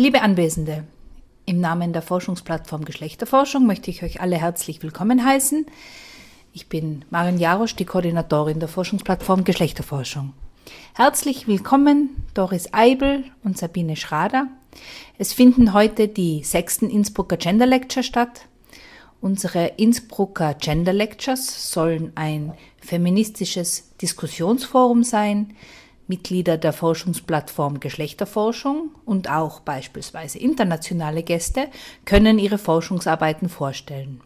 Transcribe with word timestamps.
Liebe 0.00 0.22
Anwesende, 0.22 0.84
im 1.44 1.58
Namen 1.60 1.92
der 1.92 2.02
Forschungsplattform 2.02 2.84
Geschlechterforschung 2.84 3.66
möchte 3.66 3.90
ich 3.90 4.04
euch 4.04 4.20
alle 4.20 4.36
herzlich 4.36 4.80
willkommen 4.80 5.24
heißen. 5.24 5.66
Ich 6.52 6.68
bin 6.68 7.04
Marin 7.10 7.36
Jarosch, 7.36 7.74
die 7.74 7.84
Koordinatorin 7.84 8.60
der 8.60 8.68
Forschungsplattform 8.68 9.42
Geschlechterforschung. 9.42 10.34
Herzlich 10.94 11.48
willkommen 11.48 12.10
Doris 12.32 12.72
Eibel 12.72 13.24
und 13.42 13.58
Sabine 13.58 13.96
Schrader. 13.96 14.46
Es 15.18 15.32
finden 15.32 15.72
heute 15.72 16.06
die 16.06 16.44
sechsten 16.44 16.88
Innsbrucker 16.90 17.36
Gender 17.36 17.66
Lecture 17.66 18.04
statt. 18.04 18.42
Unsere 19.20 19.66
Innsbrucker 19.78 20.54
Gender 20.54 20.92
Lectures 20.92 21.72
sollen 21.72 22.12
ein 22.14 22.52
feministisches 22.80 23.96
Diskussionsforum 24.00 25.02
sein, 25.02 25.56
Mitglieder 26.08 26.56
der 26.56 26.72
Forschungsplattform 26.72 27.80
Geschlechterforschung 27.80 28.90
und 29.04 29.30
auch 29.30 29.60
beispielsweise 29.60 30.38
internationale 30.38 31.22
Gäste 31.22 31.68
können 32.04 32.38
ihre 32.38 32.58
Forschungsarbeiten 32.58 33.48
vorstellen. 33.48 34.22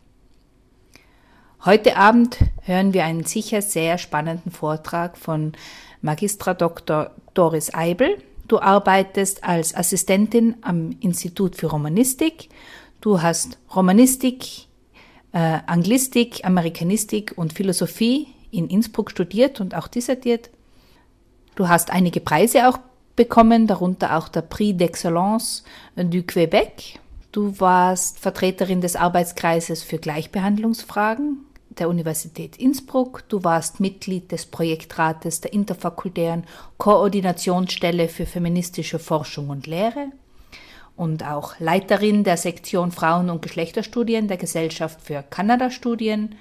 Heute 1.65 1.97
Abend 1.97 2.39
hören 2.63 2.93
wir 2.93 3.05
einen 3.05 3.25
sicher 3.25 3.63
sehr 3.63 3.99
spannenden 3.99 4.51
Vortrag 4.51 5.17
von 5.17 5.53
Magistra 6.01 6.55
Dr. 6.55 7.11
Doris 7.35 7.73
Eibel. 7.73 8.19
Du 8.49 8.59
arbeitest 8.59 9.45
als 9.45 9.75
Assistentin 9.75 10.57
am 10.63 10.97
Institut 11.01 11.57
für 11.57 11.69
Romanistik. 11.69 12.49
Du 13.01 13.23
hast 13.23 13.59
Romanistik, 13.75 14.67
äh, 15.33 15.59
Anglistik, 15.67 16.45
Amerikanistik 16.45 17.33
und 17.37 17.53
Philosophie 17.53 18.29
in 18.51 18.69
Innsbruck 18.69 19.11
studiert 19.11 19.61
und 19.61 19.75
auch 19.75 19.89
dissertiert. 19.89 20.51
Du 21.55 21.69
hast 21.69 21.91
einige 21.91 22.21
Preise 22.21 22.69
auch 22.69 22.79
bekommen, 23.15 23.67
darunter 23.67 24.17
auch 24.17 24.29
der 24.29 24.41
Prix 24.41 24.75
d'Excellence 24.75 25.63
du 25.97 26.21
Québec. 26.21 26.99
Du 27.31 27.61
warst 27.61 28.19
Vertreterin 28.19 28.81
des 28.81 28.97
Arbeitskreises 28.97 29.83
für 29.83 29.99
Gleichbehandlungsfragen 29.99 31.45
der 31.79 31.89
Universität 31.89 32.57
Innsbruck. 32.57 33.25
Du 33.29 33.45
warst 33.45 33.81
Mitglied 33.81 34.33
des 34.33 34.47
Projektrates 34.47 35.41
der 35.41 35.53
interfakultären 35.53 36.45
Koordinationsstelle 36.79 38.09
für 38.09 38.27
feministische 38.27 38.99
Forschung 38.99 39.51
und 39.51 39.67
Lehre 39.67 40.09
und 40.97 41.27
auch 41.27 41.59
Leiterin 41.59 42.25
der 42.25 42.37
Sektion 42.37 42.93
Frauen- 42.93 43.31
und 43.31 43.43
Geschlechterstudien 43.43 44.29
der 44.29 44.37
Gesellschaft 44.37 45.01
für 45.03 45.23
Kanada-Studien 45.23 46.35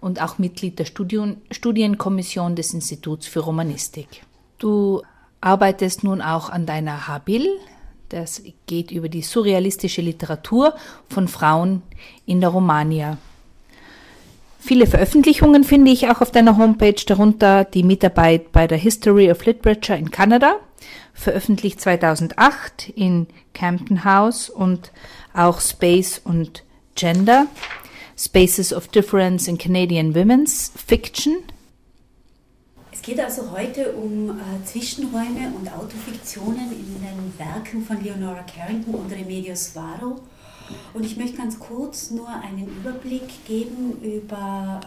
und 0.00 0.22
auch 0.22 0.38
Mitglied 0.38 0.78
der 0.78 0.84
Studien 0.84 1.40
Studienkommission 1.50 2.54
des 2.56 2.74
Instituts 2.74 3.26
für 3.26 3.40
Romanistik. 3.40 4.24
Du 4.64 5.02
arbeitest 5.42 6.04
nun 6.04 6.22
auch 6.22 6.48
an 6.48 6.64
deiner 6.64 7.06
Habil. 7.06 7.46
Das 8.08 8.40
geht 8.64 8.92
über 8.92 9.10
die 9.10 9.20
surrealistische 9.20 10.00
Literatur 10.00 10.72
von 11.06 11.28
Frauen 11.28 11.82
in 12.24 12.40
der 12.40 12.48
Romania. 12.48 13.18
Viele 14.58 14.86
Veröffentlichungen 14.86 15.64
finde 15.64 15.90
ich 15.90 16.08
auch 16.08 16.22
auf 16.22 16.30
deiner 16.30 16.56
Homepage, 16.56 16.94
darunter 16.94 17.64
die 17.64 17.82
Mitarbeit 17.82 18.52
bei 18.52 18.66
der 18.66 18.78
History 18.78 19.30
of 19.30 19.44
Literature 19.44 19.98
in 19.98 20.10
Kanada, 20.10 20.56
veröffentlicht 21.12 21.82
2008 21.82 22.88
in 22.88 23.26
Campton 23.52 24.02
House 24.02 24.48
und 24.48 24.92
auch 25.34 25.60
Space 25.60 26.22
und 26.24 26.64
Gender, 26.94 27.48
Spaces 28.16 28.72
of 28.72 28.88
Difference 28.88 29.46
in 29.46 29.58
Canadian 29.58 30.14
Women's 30.14 30.72
Fiction, 30.74 31.36
geht 33.04 33.20
also 33.20 33.50
heute 33.50 33.92
um 33.92 34.30
äh, 34.30 34.64
Zwischenräume 34.64 35.52
und 35.58 35.70
Autofiktionen 35.72 36.72
in 36.72 37.02
den 37.02 37.38
Werken 37.38 37.84
von 37.84 38.02
Leonora 38.02 38.44
Carrington 38.44 38.94
und 38.94 39.12
Remedios 39.12 39.74
Varo. 39.74 40.20
Und 40.94 41.04
ich 41.04 41.16
möchte 41.16 41.36
ganz 41.36 41.58
kurz 41.58 42.10
nur 42.10 42.28
einen 42.28 42.66
Überblick 42.66 43.44
geben 43.46 44.00
über, 44.02 44.80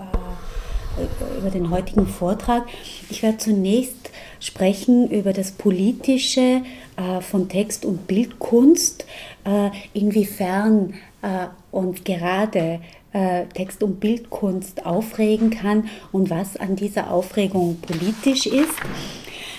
äh, 0.97 1.37
über 1.37 1.51
den 1.51 1.69
heutigen 1.69 2.07
Vortrag. 2.07 2.67
Ich 3.09 3.21
werde 3.21 3.37
zunächst 3.37 4.09
sprechen 4.39 5.09
über 5.11 5.33
das 5.33 5.51
Politische 5.51 6.63
äh, 6.95 7.21
von 7.21 7.49
Text- 7.49 7.85
und 7.85 8.07
Bildkunst, 8.07 9.05
äh, 9.45 9.69
inwiefern 9.93 10.95
äh, 11.21 11.47
und 11.71 12.03
gerade 12.05 12.79
äh, 13.17 13.47
Text- 13.47 13.81
und 13.81 13.99
Bildkunst 13.99 14.85
aufregen 14.85 15.49
kann 15.49 15.89
und 16.11 16.29
was 16.29 16.55
an 16.55 16.75
dieser 16.75 17.09
Aufregung 17.09 17.79
politisch 17.81 18.45
ist. 18.45 18.75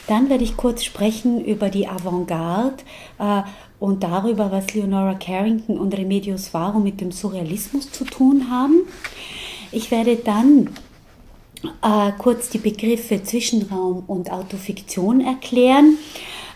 Dann 0.07 0.31
werde 0.31 0.45
ich 0.45 0.57
kurz 0.57 0.85
sprechen 0.85 1.45
über 1.45 1.69
die 1.69 1.89
Avantgarde 1.89 2.85
äh, 3.19 3.43
und 3.81 4.05
darüber, 4.05 4.53
was 4.53 4.73
Leonora 4.75 5.15
Carrington 5.15 5.77
und 5.77 5.97
Remedios 5.97 6.55
Varo 6.55 6.79
mit 6.79 7.01
dem 7.01 7.11
Surrealismus 7.11 7.91
zu 7.91 8.05
tun 8.05 8.49
haben. 8.49 8.83
Ich 9.73 9.91
werde 9.91 10.17
dann 10.17 10.71
äh, 11.83 12.13
kurz 12.17 12.51
die 12.51 12.59
Begriffe 12.59 13.25
Zwischenraum 13.25 14.05
und 14.07 14.31
Autofiktion 14.31 15.21
erklären. 15.21 15.99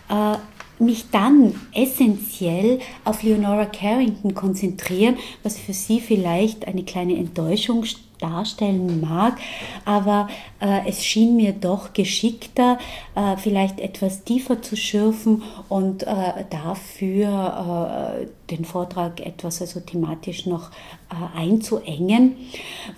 Äh, 0.09 0.37
mich 0.83 1.09
dann 1.11 1.55
essentiell 1.73 2.79
auf 3.03 3.23
Leonora 3.23 3.65
Carrington 3.65 4.33
konzentrieren, 4.35 5.17
was 5.43 5.59
für 5.59 5.73
Sie 5.73 5.99
vielleicht 5.99 6.67
eine 6.67 6.83
kleine 6.83 7.17
Enttäuschung 7.17 7.85
darstellen 8.23 9.01
mag, 9.01 9.37
aber 9.83 10.29
äh, 10.59 10.87
es 10.87 11.03
schien 11.03 11.35
mir 11.35 11.51
doch 11.51 11.93
geschickter, 11.93 12.79
äh, 13.15 13.35
vielleicht 13.37 13.79
etwas 13.79 14.23
tiefer 14.23 14.61
zu 14.61 14.77
schürfen 14.77 15.43
und 15.67 16.03
äh, 16.03 16.45
dafür 16.49 18.23
äh, 18.23 18.27
den 18.55 18.65
Vortrag 18.65 19.19
etwas 19.19 19.61
also 19.61 19.79
thematisch 19.81 20.45
noch 20.45 20.71
äh, 21.09 21.37
einzuengen, 21.37 22.37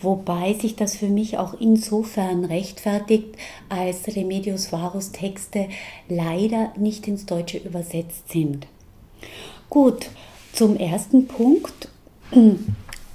wobei 0.01 0.53
sich 0.53 0.75
das 0.75 0.95
für 0.95 1.07
mich 1.07 1.37
auch 1.37 1.55
insofern 1.59 2.45
rechtfertigt, 2.45 3.35
als 3.69 4.07
Remedios 4.15 4.71
Varus 4.71 5.11
Texte 5.11 5.67
leider 6.07 6.71
nicht 6.77 7.07
ins 7.07 7.25
Deutsche 7.25 7.57
übersetzt 7.57 8.29
sind. 8.31 8.67
Gut, 9.69 10.09
zum 10.53 10.77
ersten 10.77 11.27
Punkt 11.27 11.89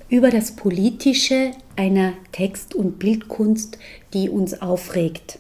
über 0.09 0.31
das 0.31 0.57
Politische 0.57 1.53
einer 1.81 2.13
Text- 2.33 2.75
und 2.75 2.99
Bildkunst, 2.99 3.79
die 4.13 4.29
uns 4.29 4.61
aufregt. 4.61 5.39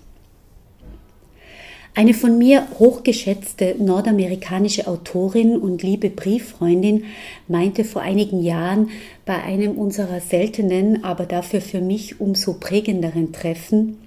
Eine 1.94 2.14
von 2.14 2.38
mir 2.38 2.66
hochgeschätzte 2.78 3.74
nordamerikanische 3.78 4.86
Autorin 4.86 5.58
und 5.58 5.82
liebe 5.82 6.08
Brieffreundin 6.08 7.04
meinte 7.46 7.84
vor 7.84 8.00
einigen 8.00 8.42
Jahren 8.42 8.88
bei 9.26 9.42
einem 9.42 9.72
unserer 9.72 10.20
seltenen, 10.20 11.04
aber 11.04 11.26
dafür 11.26 11.60
für 11.60 11.82
mich 11.82 12.22
umso 12.22 12.54
prägenderen 12.54 13.32
Treffen, 13.32 13.98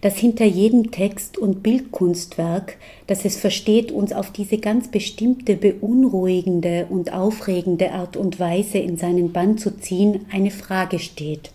dass 0.00 0.16
hinter 0.16 0.46
jedem 0.46 0.90
Text 0.90 1.36
und 1.36 1.62
Bildkunstwerk, 1.62 2.78
das 3.06 3.26
es 3.26 3.36
versteht, 3.36 3.92
uns 3.92 4.14
auf 4.14 4.32
diese 4.32 4.56
ganz 4.56 4.88
bestimmte 4.88 5.56
beunruhigende 5.56 6.86
und 6.88 7.12
aufregende 7.12 7.92
Art 7.92 8.16
und 8.16 8.40
Weise 8.40 8.78
in 8.78 8.96
seinen 8.96 9.32
Bann 9.32 9.58
zu 9.58 9.78
ziehen, 9.78 10.24
eine 10.32 10.50
Frage 10.50 10.98
steht. 10.98 11.50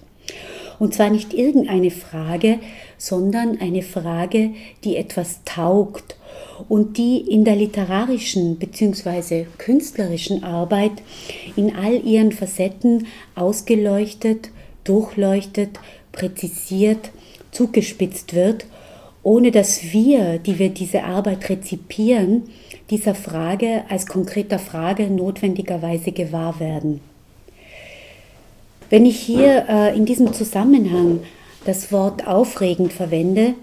Und 0.80 0.94
zwar 0.94 1.10
nicht 1.10 1.34
irgendeine 1.34 1.92
Frage, 1.92 2.60
sondern 2.98 3.60
eine 3.62 3.82
Frage, 3.82 4.52
die 4.84 4.98
etwas 4.98 5.42
taugt 5.46 6.16
und 6.70 6.98
die 6.98 7.18
in 7.18 7.46
der 7.46 7.56
literarischen 7.56 8.58
bzw. 8.58 9.46
künstlerischen 9.58 10.44
Arbeit 10.44 10.94
in 11.56 11.76
all 11.76 12.06
ihren 12.06 12.32
Facetten 12.32 13.08
ausgeleuchtet, 13.36 14.50
durchleuchtet, 14.84 15.80
präzisiert, 16.12 17.12
zugespitzt 17.52 18.34
wird, 18.34 18.66
ohne 19.22 19.52
dass 19.52 19.94
wir, 19.94 20.38
die 20.40 20.60
wir 20.60 20.70
diese 20.70 21.04
Arbeit 21.04 21.50
rezipieren, 21.50 22.44
dieser 22.90 23.16
Frage 23.16 23.84
als 23.90 24.06
konkreter 24.06 24.60
Frage 24.60 25.10
notwendigerweise 25.10 26.12
gewahr 26.12 26.60
werden. 26.60 27.00
Wenn 28.94 29.08
ich 29.08 29.20
hier 29.20 29.66
äh, 29.68 29.98
in 29.98 30.06
diesem 30.06 30.34
Zusammenhang 30.34 31.22
das 31.66 31.92
Wort 31.92 32.28
aufregend 32.28 32.94
verwende, 32.94 33.56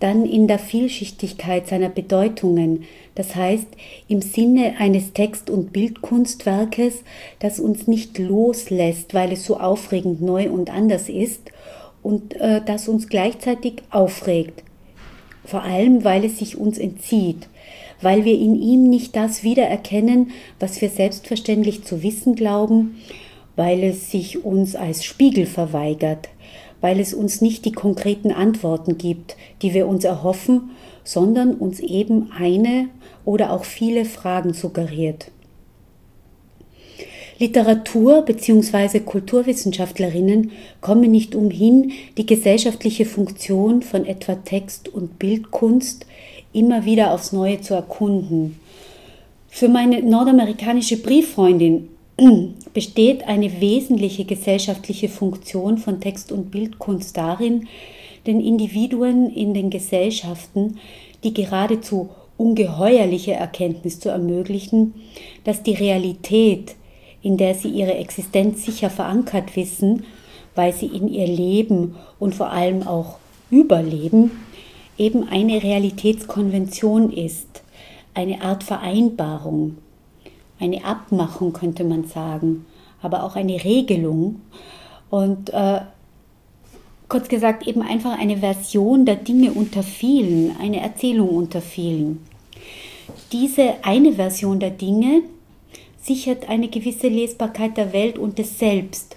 dann 0.00 0.26
in 0.26 0.48
der 0.48 0.58
Vielschichtigkeit 0.58 1.68
seiner 1.68 1.88
Bedeutungen, 1.88 2.82
das 3.14 3.36
heißt 3.36 3.68
im 4.08 4.22
Sinne 4.22 4.74
eines 4.80 5.12
Text- 5.12 5.50
und 5.50 5.72
Bildkunstwerkes, 5.72 7.04
das 7.38 7.60
uns 7.60 7.86
nicht 7.86 8.18
loslässt, 8.18 9.14
weil 9.14 9.30
es 9.30 9.44
so 9.44 9.56
aufregend 9.56 10.20
neu 10.20 10.50
und 10.50 10.68
anders 10.68 11.08
ist 11.08 11.42
und 12.02 12.34
äh, 12.34 12.60
das 12.66 12.88
uns 12.88 13.08
gleichzeitig 13.08 13.84
aufregt. 13.90 14.64
Vor 15.44 15.62
allem, 15.62 16.02
weil 16.02 16.24
es 16.24 16.38
sich 16.38 16.58
uns 16.58 16.76
entzieht, 16.76 17.46
weil 18.02 18.24
wir 18.24 18.34
in 18.36 18.60
ihm 18.60 18.90
nicht 18.90 19.14
das 19.14 19.44
wiedererkennen, 19.44 20.32
was 20.58 20.80
wir 20.80 20.88
selbstverständlich 20.88 21.84
zu 21.84 22.02
wissen 22.02 22.34
glauben, 22.34 22.96
weil 23.56 23.82
es 23.82 24.10
sich 24.10 24.44
uns 24.44 24.76
als 24.76 25.04
Spiegel 25.04 25.46
verweigert, 25.46 26.28
weil 26.80 27.00
es 27.00 27.14
uns 27.14 27.40
nicht 27.40 27.64
die 27.64 27.72
konkreten 27.72 28.30
Antworten 28.30 28.98
gibt, 28.98 29.36
die 29.62 29.74
wir 29.74 29.88
uns 29.88 30.04
erhoffen, 30.04 30.70
sondern 31.04 31.54
uns 31.54 31.80
eben 31.80 32.30
eine 32.32 32.88
oder 33.24 33.52
auch 33.52 33.64
viele 33.64 34.04
Fragen 34.04 34.52
suggeriert. 34.52 35.30
Literatur- 37.38 38.22
bzw. 38.22 39.00
Kulturwissenschaftlerinnen 39.00 40.52
kommen 40.80 41.10
nicht 41.10 41.34
umhin, 41.34 41.92
die 42.16 42.24
gesellschaftliche 42.24 43.04
Funktion 43.04 43.82
von 43.82 44.06
etwa 44.06 44.36
Text- 44.36 44.88
und 44.88 45.18
Bildkunst 45.18 46.06
immer 46.54 46.86
wieder 46.86 47.12
aufs 47.12 47.32
Neue 47.32 47.60
zu 47.60 47.74
erkunden. 47.74 48.58
Für 49.48 49.68
meine 49.68 50.02
nordamerikanische 50.02 50.96
Brieffreundin 50.96 51.88
besteht 52.72 53.28
eine 53.28 53.60
wesentliche 53.60 54.24
gesellschaftliche 54.24 55.08
Funktion 55.08 55.78
von 55.78 56.00
Text- 56.00 56.32
und 56.32 56.50
Bildkunst 56.50 57.16
darin, 57.16 57.68
den 58.26 58.40
Individuen 58.40 59.30
in 59.30 59.54
den 59.54 59.70
Gesellschaften 59.70 60.78
die 61.24 61.34
geradezu 61.34 62.10
ungeheuerliche 62.36 63.32
Erkenntnis 63.32 63.98
zu 64.00 64.10
ermöglichen, 64.10 64.94
dass 65.44 65.62
die 65.62 65.74
Realität, 65.74 66.74
in 67.22 67.36
der 67.36 67.54
sie 67.54 67.68
ihre 67.68 67.94
Existenz 67.94 68.64
sicher 68.64 68.90
verankert 68.90 69.56
wissen, 69.56 70.04
weil 70.54 70.72
sie 70.72 70.86
in 70.86 71.08
ihr 71.08 71.26
Leben 71.26 71.96
und 72.18 72.34
vor 72.34 72.50
allem 72.50 72.86
auch 72.86 73.16
überleben, 73.50 74.30
eben 74.98 75.28
eine 75.28 75.62
Realitätskonvention 75.62 77.12
ist, 77.12 77.62
eine 78.14 78.40
Art 78.40 78.64
Vereinbarung, 78.64 79.76
eine 80.58 80.84
Abmachung 80.84 81.52
könnte 81.52 81.84
man 81.84 82.04
sagen, 82.04 82.66
aber 83.02 83.24
auch 83.24 83.36
eine 83.36 83.62
Regelung 83.62 84.40
und 85.10 85.50
äh, 85.50 85.80
kurz 87.08 87.28
gesagt 87.28 87.66
eben 87.66 87.82
einfach 87.82 88.18
eine 88.18 88.38
Version 88.38 89.04
der 89.04 89.16
Dinge 89.16 89.52
unter 89.52 89.82
vielen, 89.82 90.56
eine 90.60 90.80
Erzählung 90.80 91.28
unter 91.28 91.60
vielen. 91.60 92.26
Diese 93.32 93.74
eine 93.82 94.14
Version 94.14 94.58
der 94.58 94.70
Dinge 94.70 95.22
sichert 96.00 96.48
eine 96.48 96.68
gewisse 96.68 97.08
Lesbarkeit 97.08 97.76
der 97.76 97.92
Welt 97.92 98.18
und 98.18 98.38
des 98.38 98.58
Selbst, 98.58 99.16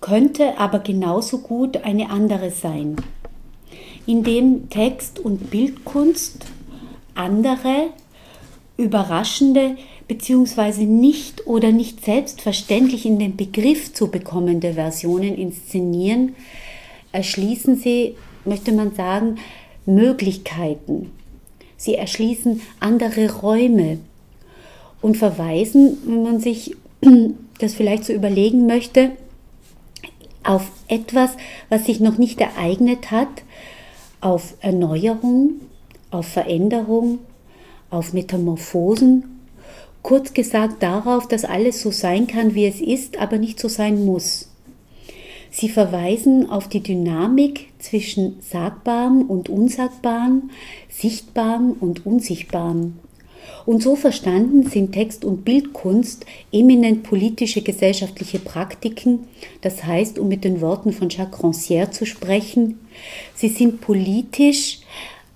könnte 0.00 0.58
aber 0.58 0.80
genauso 0.80 1.38
gut 1.38 1.78
eine 1.84 2.10
andere 2.10 2.50
sein, 2.50 2.96
indem 4.06 4.68
Text- 4.70 5.18
und 5.18 5.50
Bildkunst 5.50 6.46
andere, 7.14 7.88
überraschende 8.76 9.76
bzw. 10.08 10.84
nicht 10.84 11.46
oder 11.46 11.70
nicht 11.70 12.04
selbstverständlich 12.04 13.06
in 13.06 13.18
den 13.18 13.36
Begriff 13.36 13.92
zu 13.92 14.08
bekommende 14.08 14.74
Versionen 14.74 15.36
inszenieren, 15.36 16.34
erschließen 17.12 17.76
sie, 17.76 18.16
möchte 18.44 18.72
man 18.72 18.94
sagen, 18.94 19.36
Möglichkeiten. 19.86 21.12
Sie 21.76 21.94
erschließen 21.94 22.60
andere 22.80 23.32
Räume 23.40 23.98
und 25.00 25.16
verweisen, 25.16 25.98
wenn 26.04 26.22
man 26.22 26.40
sich 26.40 26.74
das 27.60 27.74
vielleicht 27.74 28.04
so 28.04 28.12
überlegen 28.12 28.66
möchte, 28.66 29.12
auf 30.42 30.70
etwas, 30.88 31.32
was 31.68 31.84
sich 31.84 32.00
noch 32.00 32.16
nicht 32.16 32.40
ereignet 32.40 33.10
hat, 33.10 33.28
auf 34.20 34.54
Erneuerung, 34.60 35.60
auf 36.10 36.26
Veränderung, 36.26 37.18
auf 37.90 38.12
Metamorphosen, 38.12 39.37
kurz 40.08 40.32
gesagt 40.32 40.82
darauf, 40.82 41.28
dass 41.28 41.44
alles 41.44 41.82
so 41.82 41.90
sein 41.90 42.26
kann, 42.26 42.54
wie 42.54 42.64
es 42.64 42.80
ist, 42.80 43.18
aber 43.18 43.36
nicht 43.36 43.60
so 43.60 43.68
sein 43.68 44.06
muss. 44.06 44.48
Sie 45.50 45.68
verweisen 45.68 46.48
auf 46.48 46.66
die 46.66 46.80
Dynamik 46.80 47.66
zwischen 47.78 48.40
Sagbarem 48.40 49.20
und 49.20 49.50
Unsagbarem, 49.50 50.48
Sichtbarem 50.88 51.72
und 51.72 52.06
Unsichtbarem. 52.06 52.94
Und 53.66 53.82
so 53.82 53.96
verstanden 53.96 54.62
sind 54.62 54.92
Text- 54.92 55.26
und 55.26 55.44
Bildkunst 55.44 56.24
eminent 56.52 57.02
politische 57.02 57.60
gesellschaftliche 57.60 58.38
Praktiken, 58.38 59.28
das 59.60 59.84
heißt, 59.84 60.18
um 60.18 60.28
mit 60.28 60.42
den 60.42 60.62
Worten 60.62 60.94
von 60.94 61.10
Jacques 61.10 61.40
Rancière 61.40 61.90
zu 61.90 62.06
sprechen, 62.06 62.80
sie 63.34 63.48
sind 63.48 63.82
politisch 63.82 64.78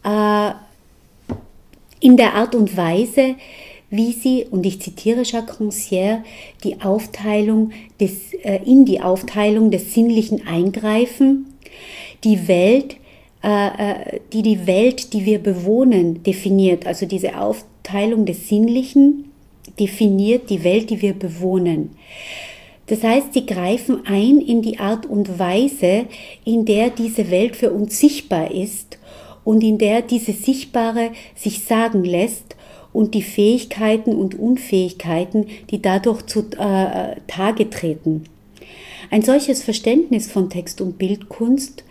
äh, 0.02 0.52
in 2.00 2.16
der 2.16 2.32
Art 2.32 2.54
und 2.54 2.74
Weise, 2.74 3.36
wie 3.92 4.12
sie, 4.12 4.46
und 4.50 4.64
ich 4.64 4.80
zitiere 4.80 5.22
Jacques 5.22 5.60
Rancière, 5.60 6.22
die 6.64 6.80
Aufteilung 6.80 7.72
des, 8.00 8.32
äh, 8.42 8.60
in 8.64 8.86
die 8.86 9.02
Aufteilung 9.02 9.70
des 9.70 9.92
Sinnlichen 9.92 10.46
eingreifen, 10.46 11.54
die 12.24 12.48
Welt, 12.48 12.96
äh, 13.44 13.66
äh, 13.66 14.20
die 14.32 14.42
die 14.42 14.66
Welt, 14.66 15.12
die 15.12 15.26
wir 15.26 15.38
bewohnen, 15.40 16.22
definiert, 16.22 16.86
also 16.86 17.04
diese 17.04 17.38
Aufteilung 17.38 18.24
des 18.24 18.48
Sinnlichen 18.48 19.30
definiert 19.78 20.48
die 20.48 20.64
Welt, 20.64 20.88
die 20.88 21.02
wir 21.02 21.12
bewohnen. 21.12 21.90
Das 22.86 23.04
heißt, 23.04 23.34
sie 23.34 23.44
greifen 23.44 24.06
ein 24.06 24.40
in 24.40 24.62
die 24.62 24.78
Art 24.78 25.04
und 25.04 25.38
Weise, 25.38 26.06
in 26.46 26.64
der 26.64 26.88
diese 26.88 27.30
Welt 27.30 27.56
für 27.56 27.72
uns 27.72 28.00
sichtbar 28.00 28.50
ist 28.50 28.98
und 29.44 29.62
in 29.62 29.76
der 29.76 30.00
diese 30.00 30.32
Sichtbare 30.32 31.10
sich 31.34 31.64
sagen 31.64 32.04
lässt 32.04 32.56
und 32.92 33.14
die 33.14 33.22
Fähigkeiten 33.22 34.14
und 34.14 34.38
Unfähigkeiten, 34.38 35.46
die 35.70 35.80
dadurch 35.80 36.22
zu 36.26 36.40
äh, 36.58 37.16
Tage 37.26 37.70
treten. 37.70 38.24
Ein 39.10 39.22
solches 39.22 39.62
Verständnis 39.62 40.30
von 40.30 40.50
Text- 40.50 40.80
und 40.80 40.98
Bildkunst 40.98 41.84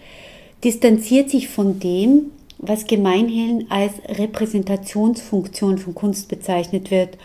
distanziert 0.63 1.29
sich 1.29 1.47
von 1.47 1.79
dem, 1.79 2.31
was 2.57 2.85
gemeinhin 2.85 3.65
als 3.69 3.93
Repräsentationsfunktion 4.07 5.77
von 5.77 5.95
Kunst 5.95 6.29
bezeichnet 6.29 6.91
wird 6.91 7.17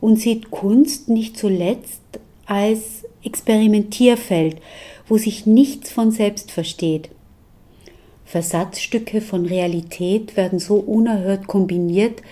und 0.00 0.18
sieht 0.18 0.50
Kunst 0.50 1.08
nicht 1.08 1.36
zuletzt 1.36 2.00
als 2.46 3.04
Experimentierfeld, 3.22 4.56
wo 5.08 5.18
sich 5.18 5.46
nichts 5.46 5.90
von 5.90 6.10
selbst 6.10 6.50
versteht. 6.50 7.10
Versatzstücke 8.24 9.20
von 9.20 9.46
Realität 9.46 10.36
werden 10.36 10.58
so 10.58 10.76
unerhört 10.76 11.46
kombiniert, 11.46 12.22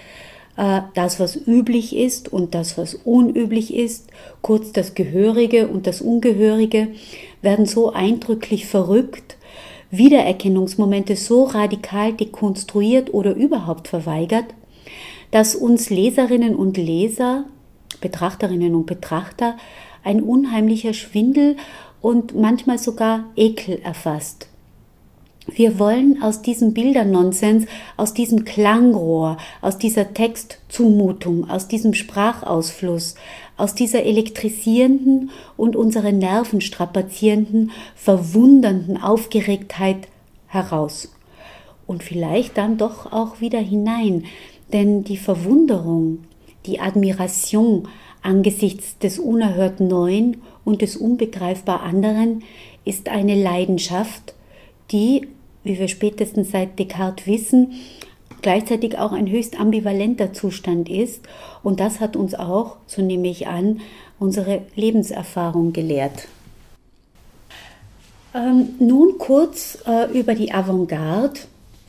das, 0.94 1.20
was 1.20 1.36
üblich 1.36 1.94
ist 1.94 2.32
und 2.32 2.52
das, 2.54 2.76
was 2.76 2.94
unüblich 2.94 3.72
ist, 3.72 4.10
kurz 4.42 4.72
das 4.72 4.94
Gehörige 4.94 5.68
und 5.68 5.86
das 5.86 6.00
Ungehörige, 6.00 6.88
werden 7.42 7.64
so 7.64 7.92
eindrücklich 7.92 8.66
verrückt, 8.66 9.36
Wiedererkennungsmomente 9.92 11.14
so 11.14 11.44
radikal 11.44 12.12
dekonstruiert 12.12 13.14
oder 13.14 13.34
überhaupt 13.34 13.86
verweigert, 13.86 14.46
dass 15.30 15.54
uns 15.54 15.90
Leserinnen 15.90 16.56
und 16.56 16.76
Leser, 16.76 17.44
Betrachterinnen 18.00 18.74
und 18.74 18.86
Betrachter, 18.86 19.56
ein 20.02 20.20
unheimlicher 20.22 20.92
Schwindel 20.92 21.56
und 22.00 22.34
manchmal 22.34 22.78
sogar 22.78 23.26
Ekel 23.36 23.78
erfasst. 23.84 24.48
Wir 25.50 25.78
wollen 25.78 26.22
aus 26.22 26.42
diesem 26.42 26.74
Bildernonsens, 26.74 27.64
aus 27.96 28.12
diesem 28.12 28.44
Klangrohr, 28.44 29.38
aus 29.62 29.78
dieser 29.78 30.12
Textzumutung, 30.12 31.48
aus 31.48 31.68
diesem 31.68 31.94
Sprachausfluss, 31.94 33.14
aus 33.56 33.74
dieser 33.74 34.04
elektrisierenden 34.04 35.30
und 35.56 35.74
unsere 35.74 36.12
Nerven 36.12 36.60
strapazierenden, 36.60 37.70
verwundernden 37.96 39.02
Aufgeregtheit 39.02 40.08
heraus. 40.48 41.10
Und 41.86 42.02
vielleicht 42.02 42.58
dann 42.58 42.76
doch 42.76 43.10
auch 43.10 43.40
wieder 43.40 43.60
hinein, 43.60 44.24
denn 44.74 45.02
die 45.02 45.16
Verwunderung, 45.16 46.24
die 46.66 46.78
Admiration 46.78 47.88
angesichts 48.22 48.98
des 48.98 49.18
unerhört 49.18 49.80
Neuen 49.80 50.42
und 50.66 50.82
des 50.82 50.96
unbegreifbar 50.96 51.82
anderen 51.82 52.42
ist 52.84 53.08
eine 53.08 53.34
Leidenschaft, 53.34 54.34
die 54.92 55.28
wie 55.68 55.78
wir 55.78 55.88
spätestens 55.88 56.50
seit 56.50 56.78
Descartes 56.78 57.26
wissen, 57.26 57.74
gleichzeitig 58.42 58.98
auch 58.98 59.12
ein 59.12 59.30
höchst 59.30 59.60
ambivalenter 59.60 60.32
Zustand 60.32 60.88
ist. 60.88 61.20
Und 61.62 61.80
das 61.80 62.00
hat 62.00 62.16
uns 62.16 62.34
auch, 62.34 62.76
so 62.86 63.02
nehme 63.02 63.28
ich 63.28 63.46
an, 63.46 63.80
unsere 64.18 64.62
Lebenserfahrung 64.74 65.72
gelehrt. 65.72 66.26
Ähm, 68.34 68.70
nun 68.78 69.18
kurz 69.18 69.78
äh, 69.86 70.18
über 70.18 70.34
die 70.34 70.52
Avantgarde 70.52 71.40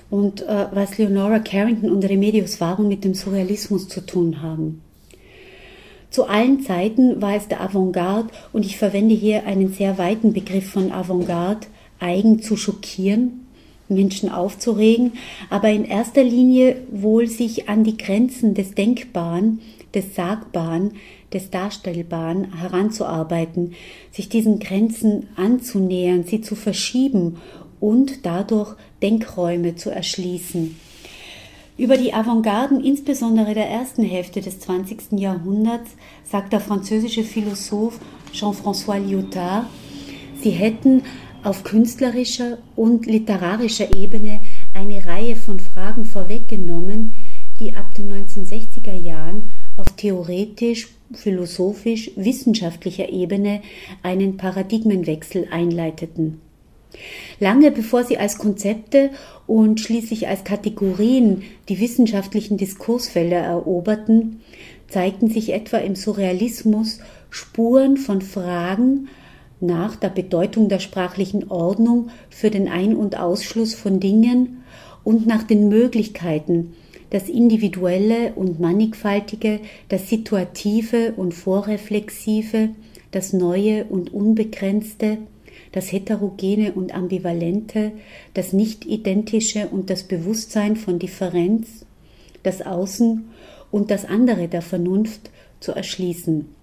und 0.10 0.42
äh, 0.42 0.68
was 0.72 0.98
Leonora 0.98 1.40
Carrington 1.40 1.92
und 1.92 2.06
Remedios 2.06 2.62
Varo 2.62 2.84
mit 2.84 3.04
dem 3.04 3.14
Surrealismus 3.14 3.88
zu 3.88 4.06
tun 4.06 4.42
haben. 4.42 4.82
Zu 6.10 6.28
allen 6.28 6.62
Zeiten 6.62 7.22
war 7.22 7.36
es 7.36 7.48
der 7.48 7.62
Avantgarde, 7.62 8.30
und 8.52 8.66
ich 8.66 8.78
verwende 8.78 9.14
hier 9.14 9.46
einen 9.46 9.72
sehr 9.72 9.98
weiten 10.00 10.34
Begriff 10.34 10.72
von 10.72 10.92
Avantgarde, 10.92 11.68
eigen 12.00 12.42
zu 12.42 12.58
schockieren, 12.58 13.46
Menschen 13.90 14.30
aufzuregen, 14.30 15.14
aber 15.50 15.70
in 15.70 15.86
erster 15.86 16.24
Linie 16.24 16.78
wohl 16.92 17.28
sich 17.28 17.68
an 17.70 17.84
die 17.84 17.98
Grenzen 17.98 18.54
des 18.54 18.76
Denkbaren, 18.76 19.60
des 19.94 20.16
Sagbaren, 20.16 20.94
des 21.34 21.50
Darstellbaren 21.50 22.58
heranzuarbeiten, 22.58 23.74
sich 24.12 24.30
diesen 24.30 24.60
Grenzen 24.60 25.28
anzunähern, 25.36 26.24
sie 26.24 26.42
zu 26.42 26.56
verschieben 26.56 27.38
und 27.80 28.26
dadurch 28.26 28.76
Denkräume 29.02 29.76
zu 29.76 29.90
erschließen. 29.90 30.76
Über 31.78 31.96
die 31.96 32.14
Avantgarden, 32.14 32.84
insbesondere 32.84 33.54
der 33.54 33.70
ersten 33.70 34.04
Hälfte 34.04 34.42
des 34.42 34.60
20. 34.60 35.18
Jahrhunderts, 35.18 35.92
sagt 36.30 36.52
der 36.52 36.60
französische 36.60 37.24
Philosoph 37.24 38.00
Jean-François 38.34 39.00
Lyotard, 39.00 39.66
sie 40.42 40.52
hätten 40.52 41.04
auf 41.44 41.64
künstlerischer 41.64 42.58
und 42.76 43.06
literarischer 43.06 43.96
Ebene 43.96 44.42
eine 44.74 45.06
Reihe 45.06 45.36
von 45.36 45.60
Fragen 45.60 46.06
vorweggenommen, 46.06 47.16
die 47.60 47.76
ab 47.76 47.94
den 47.96 48.12
1960er 48.12 48.94
Jahren 48.94 49.50
auf 49.78 49.92
theoretisch, 49.96 50.90
philosophisch, 51.14 52.12
wissenschaftlicher 52.16 53.10
Ebene 53.10 53.62
einen 54.04 54.38
Paradigmenwechsel 54.38 55.48
einleiteten. 55.52 56.42
Lange 57.40 57.72
bevor 57.72 58.04
sie 58.04 58.18
als 58.18 58.38
Konzepte 58.38 59.12
und 59.48 59.80
schließlich 59.80 60.28
als 60.28 60.44
Kategorien 60.44 61.44
die 61.70 61.80
wissenschaftlichen 61.80 62.58
Diskursfelder 62.58 63.38
eroberten, 63.38 64.42
zeigten 64.88 65.30
sich 65.30 65.54
etwa 65.54 65.78
im 65.78 65.96
Surrealismus 65.96 67.00
Spuren 67.30 67.98
von 67.98 68.22
Fragen 68.22 69.08
nach 69.62 69.96
der 69.96 70.10
Bedeutung 70.10 70.70
der 70.70 70.80
sprachlichen 70.80 71.50
Ordnung 71.50 72.10
für 72.30 72.50
den 72.50 72.68
Ein- 72.68 72.96
und 72.96 73.20
Ausschluss 73.20 73.74
von 73.74 74.00
Dingen 74.00 74.64
und 75.04 75.28
nach 75.28 75.44
den 75.44 75.70
Möglichkeiten, 75.70 76.74
das 77.10 77.28
Individuelle 77.28 78.34
und 78.34 78.60
Mannigfaltige, 78.60 79.60
das 79.90 80.10
Situative 80.10 81.14
und 81.18 81.34
Vorreflexive, 81.34 82.70
das 83.12 83.34
Neue 83.34 83.86
und 83.86 84.14
Unbegrenzte, 84.14 85.18
das 85.72 85.92
Heterogene 85.92 86.74
und 86.74 86.94
Ambivalente, 86.94 87.92
das 88.34 88.54
Nicht-Identische 88.54 89.68
und 89.68 89.90
das 89.90 90.04
Bewusstsein 90.04 90.76
von 90.76 91.00
Differenz, 91.00 91.86
das 92.44 92.62
Außen 92.62 93.30
und 93.72 93.92
das 93.92 94.06
andere 94.06 94.48
der 94.48 94.62
Vernunft 94.62 95.30
zu 95.60 95.72
erschließen. 95.72 96.59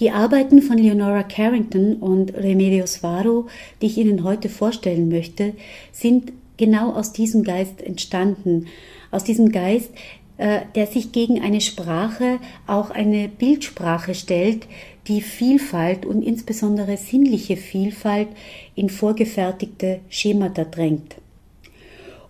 Die 0.00 0.10
Arbeiten 0.10 0.62
von 0.62 0.78
Leonora 0.78 1.22
Carrington 1.22 1.96
und 1.96 2.34
Remedios 2.34 3.02
Varo, 3.02 3.46
die 3.80 3.86
ich 3.86 3.98
Ihnen 3.98 4.24
heute 4.24 4.48
vorstellen 4.48 5.08
möchte, 5.08 5.54
sind 5.92 6.32
genau 6.56 6.92
aus 6.92 7.12
diesem 7.12 7.44
Geist 7.44 7.82
entstanden. 7.82 8.66
Aus 9.10 9.24
diesem 9.24 9.52
Geist, 9.52 9.90
äh, 10.36 10.60
der 10.74 10.86
sich 10.86 11.12
gegen 11.12 11.40
eine 11.40 11.60
Sprache, 11.60 12.38
auch 12.66 12.90
eine 12.90 13.28
Bildsprache 13.28 14.14
stellt, 14.14 14.66
die 15.06 15.20
Vielfalt 15.20 16.06
und 16.06 16.22
insbesondere 16.22 16.96
sinnliche 16.96 17.56
Vielfalt 17.56 18.28
in 18.74 18.88
vorgefertigte 18.88 20.00
Schemata 20.08 20.64
drängt. 20.64 21.16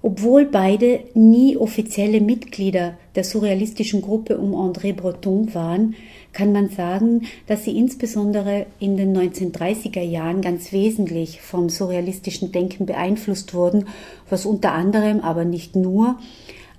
Obwohl 0.02 0.44
beide 0.44 1.00
nie 1.14 1.56
offizielle 1.56 2.20
Mitglieder 2.20 2.98
der 3.14 3.24
surrealistischen 3.24 4.02
Gruppe 4.02 4.36
um 4.36 4.54
André 4.54 4.92
Breton 4.92 5.54
waren, 5.54 5.94
kann 6.34 6.52
man 6.52 6.68
sagen, 6.68 7.22
dass 7.46 7.64
sie 7.64 7.78
insbesondere 7.78 8.66
in 8.80 8.96
den 8.96 9.16
1930er 9.16 10.02
Jahren 10.02 10.42
ganz 10.42 10.72
wesentlich 10.72 11.40
vom 11.40 11.68
surrealistischen 11.68 12.52
Denken 12.52 12.86
beeinflusst 12.86 13.54
wurden, 13.54 13.86
was 14.28 14.44
unter 14.44 14.72
anderem, 14.72 15.20
aber 15.20 15.44
nicht 15.44 15.76
nur, 15.76 16.18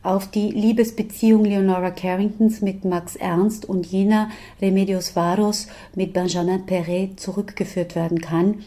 auf 0.03 0.29
die 0.29 0.51
Liebesbeziehung 0.51 1.45
Leonora 1.45 1.89
Carringtons 1.89 2.61
mit 2.61 2.85
Max 2.85 3.15
Ernst 3.15 3.67
und 3.67 3.87
jener 3.87 4.29
Remedios 4.61 5.15
Varos 5.15 5.67
mit 5.95 6.13
Benjamin 6.13 6.67
Perret 6.67 7.19
zurückgeführt 7.19 7.95
werden 7.95 8.21
kann, 8.21 8.59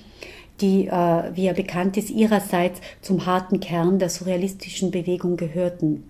die, 0.61 0.89
äh, 0.89 1.31
wie 1.35 1.47
er 1.47 1.55
bekannt 1.55 1.97
ist, 1.97 2.11
ihrerseits 2.11 2.81
zum 3.03 3.25
harten 3.25 3.61
Kern 3.61 4.01
der 4.01 4.09
surrealistischen 4.09 4.91
Bewegung 4.91 5.37
gehörten. 5.37 6.03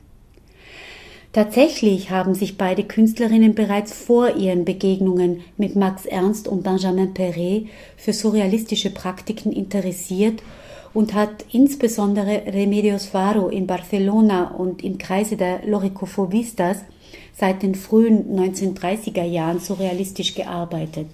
Tatsächlich 1.33 2.11
haben 2.11 2.35
sich 2.35 2.57
beide 2.57 2.85
Künstlerinnen 2.85 3.55
bereits 3.55 3.93
vor 3.93 4.37
ihren 4.37 4.65
Begegnungen 4.65 5.43
mit 5.59 5.77
Max 5.77 6.07
Ernst 6.07 6.49
und 6.49 6.63
Benjamin 6.63 7.13
Perret 7.13 7.67
für 7.99 8.15
surrealistische 8.15 8.91
Praktiken 8.91 9.53
interessiert 9.53 10.43
und 10.95 11.13
hat 11.13 11.45
insbesondere 11.53 12.45
Remedios 12.47 13.13
Varo 13.13 13.49
in 13.49 13.67
Barcelona 13.67 14.53
und 14.53 14.83
im 14.83 14.97
Kreise 14.97 15.37
der 15.37 15.67
Loricofobistas 15.67 16.79
seit 17.37 17.63
den 17.63 17.75
frühen 17.75 18.39
1930er 18.39 19.25
Jahren 19.25 19.61
surrealistisch 19.61 20.35
gearbeitet. 20.35 21.07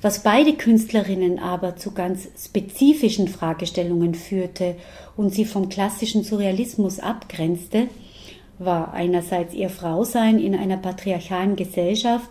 Was 0.00 0.22
beide 0.22 0.52
Künstlerinnen 0.54 1.40
aber 1.40 1.76
zu 1.76 1.90
ganz 1.90 2.28
spezifischen 2.38 3.26
Fragestellungen 3.26 4.14
führte 4.14 4.76
und 5.16 5.34
sie 5.34 5.44
vom 5.44 5.68
klassischen 5.68 6.22
Surrealismus 6.22 7.00
abgrenzte, 7.00 7.88
war 8.58 8.92
einerseits 8.92 9.54
ihr 9.54 9.70
Frausein 9.70 10.38
in 10.38 10.54
einer 10.54 10.76
patriarchalen 10.76 11.56
Gesellschaft 11.56 12.30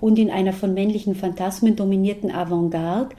und 0.00 0.18
in 0.18 0.30
einer 0.30 0.52
von 0.52 0.74
männlichen 0.74 1.14
Phantasmen 1.14 1.76
dominierten 1.76 2.30
Avantgarde, 2.30 3.14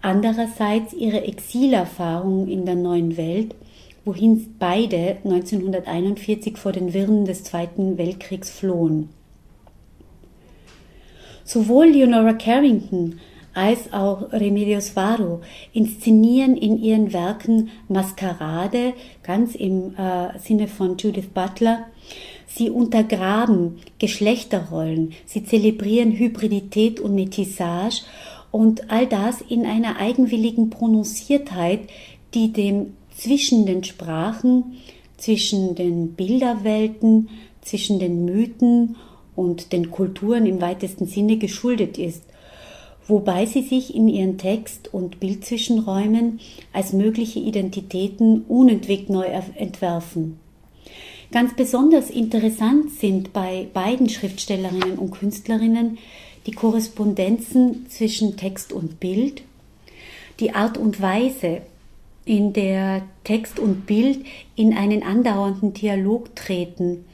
andererseits 0.00 0.94
ihre 0.94 1.22
Exilerfahrung 1.22 2.48
in 2.48 2.64
der 2.64 2.74
neuen 2.74 3.16
Welt, 3.16 3.54
wohin 4.04 4.56
beide 4.58 5.18
1941 5.24 6.56
vor 6.56 6.72
den 6.72 6.92
Wirren 6.92 7.24
des 7.24 7.44
Zweiten 7.44 7.98
Weltkriegs 7.98 8.50
flohen. 8.50 9.10
Sowohl 11.44 11.86
Leonora 11.86 12.32
Carrington 12.32 13.20
als 13.54 13.92
auch 13.92 14.32
Remedios 14.32 14.96
Varo 14.96 15.40
inszenieren 15.72 16.56
in 16.56 16.82
ihren 16.82 17.12
Werken 17.12 17.70
Maskerade, 17.88 18.94
ganz 19.22 19.54
im 19.54 19.94
äh, 19.96 20.38
Sinne 20.38 20.68
von 20.68 20.96
Judith 20.96 21.28
Butler. 21.34 21.86
Sie 22.46 22.70
untergraben 22.70 23.78
Geschlechterrollen, 23.98 25.12
sie 25.26 25.44
zelebrieren 25.44 26.12
Hybridität 26.12 27.00
und 27.00 27.14
Metissage 27.14 28.02
und 28.50 28.90
all 28.90 29.06
das 29.06 29.40
in 29.40 29.64
einer 29.64 29.96
eigenwilligen 29.96 30.68
Prononciertheit, 30.68 31.80
die 32.34 32.52
dem 32.52 32.94
zwischen 33.16 33.66
den 33.66 33.84
Sprachen, 33.84 34.76
zwischen 35.16 35.74
den 35.74 36.12
Bilderwelten, 36.12 37.28
zwischen 37.62 37.98
den 37.98 38.24
Mythen 38.24 38.96
und 39.34 39.72
den 39.72 39.90
Kulturen 39.90 40.46
im 40.46 40.60
weitesten 40.60 41.06
Sinne 41.06 41.38
geschuldet 41.38 41.96
ist, 41.96 42.24
wobei 43.08 43.46
sie 43.46 43.62
sich 43.62 43.94
in 43.94 44.08
ihren 44.08 44.38
Text- 44.38 44.92
und 44.92 45.20
Bildzwischenräumen 45.20 46.40
als 46.72 46.92
mögliche 46.92 47.40
Identitäten 47.40 48.42
unentwegt 48.48 49.10
neu 49.10 49.26
entwerfen. 49.56 50.38
Ganz 51.30 51.54
besonders 51.56 52.10
interessant 52.10 52.90
sind 52.90 53.32
bei 53.32 53.66
beiden 53.72 54.08
Schriftstellerinnen 54.08 54.98
und 54.98 55.12
Künstlerinnen 55.12 55.98
die 56.46 56.52
Korrespondenzen 56.52 57.86
zwischen 57.88 58.36
Text 58.36 58.72
und 58.72 59.00
Bild, 59.00 59.42
die 60.40 60.54
Art 60.54 60.76
und 60.76 61.00
Weise, 61.00 61.62
in 62.24 62.52
der 62.52 63.02
Text 63.24 63.58
und 63.58 63.86
Bild 63.86 64.24
in 64.54 64.76
einen 64.76 65.02
andauernden 65.02 65.72
Dialog 65.72 66.34
treten 66.36 67.04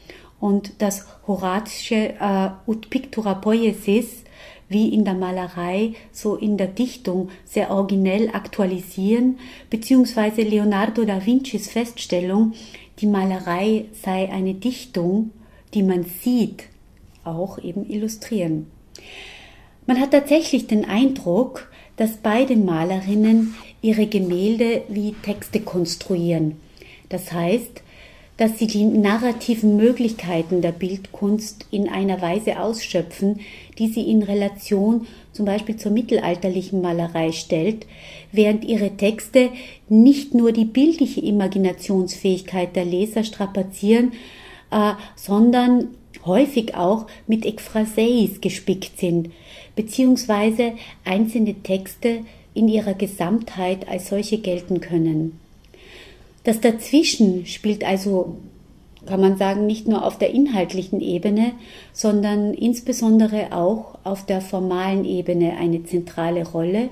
und 0.40 0.72
das 0.78 1.06
Horatische 1.26 2.14
äh, 2.20 2.50
Ut 2.66 2.90
Pictura 2.90 3.34
Poiesis 3.34 4.24
wie 4.68 4.88
in 4.88 5.04
der 5.04 5.14
Malerei, 5.14 5.94
so 6.12 6.36
in 6.36 6.56
der 6.56 6.66
Dichtung 6.66 7.30
sehr 7.44 7.70
originell 7.70 8.30
aktualisieren, 8.32 9.38
beziehungsweise 9.70 10.42
Leonardo 10.42 11.04
da 11.04 11.24
Vincis 11.24 11.70
Feststellung, 11.70 12.52
die 13.00 13.06
Malerei 13.06 13.86
sei 14.02 14.30
eine 14.30 14.54
Dichtung, 14.54 15.30
die 15.74 15.82
man 15.82 16.04
sieht, 16.04 16.64
auch 17.24 17.58
eben 17.58 17.88
illustrieren. 17.88 18.66
Man 19.86 20.00
hat 20.00 20.10
tatsächlich 20.10 20.66
den 20.66 20.84
Eindruck, 20.84 21.70
dass 21.96 22.18
beide 22.18 22.56
Malerinnen 22.56 23.54
ihre 23.80 24.06
Gemälde 24.06 24.82
wie 24.88 25.14
Texte 25.22 25.60
konstruieren. 25.60 26.56
Das 27.08 27.32
heißt, 27.32 27.82
dass 28.36 28.58
sie 28.58 28.68
die 28.68 28.84
narrativen 28.84 29.76
Möglichkeiten 29.76 30.62
der 30.62 30.72
Bildkunst 30.72 31.66
in 31.70 31.88
einer 31.88 32.22
Weise 32.22 32.60
ausschöpfen, 32.60 33.40
die 33.78 33.88
sie 33.88 34.10
in 34.10 34.22
Relation 34.22 35.06
zum 35.32 35.46
Beispiel 35.46 35.76
zur 35.76 35.92
mittelalterlichen 35.92 36.80
Malerei 36.80 37.32
stellt, 37.32 37.86
während 38.32 38.64
ihre 38.64 38.96
Texte 38.96 39.50
nicht 39.88 40.34
nur 40.34 40.52
die 40.52 40.64
bildliche 40.64 41.20
Imaginationsfähigkeit 41.20 42.74
der 42.76 42.84
Leser 42.84 43.24
strapazieren, 43.24 44.12
äh, 44.70 44.92
sondern 45.16 45.88
häufig 46.24 46.74
auch 46.74 47.06
mit 47.26 47.46
Ekphraseis 47.46 48.40
gespickt 48.40 48.98
sind, 48.98 49.30
beziehungsweise 49.76 50.72
einzelne 51.04 51.54
Texte 51.62 52.20
in 52.54 52.68
ihrer 52.68 52.94
Gesamtheit 52.94 53.88
als 53.88 54.08
solche 54.08 54.38
gelten 54.38 54.80
können. 54.80 55.38
Das 56.44 56.60
Dazwischen 56.60 57.46
spielt 57.46 57.84
also, 57.84 58.36
kann 59.08 59.20
man 59.20 59.38
sagen, 59.38 59.66
nicht 59.66 59.88
nur 59.88 60.04
auf 60.04 60.18
der 60.18 60.30
inhaltlichen 60.30 61.00
Ebene, 61.00 61.52
sondern 61.92 62.52
insbesondere 62.52 63.52
auch 63.52 63.98
auf 64.04 64.26
der 64.26 64.40
formalen 64.40 65.04
Ebene 65.04 65.56
eine 65.58 65.82
zentrale 65.84 66.46
Rolle 66.46 66.90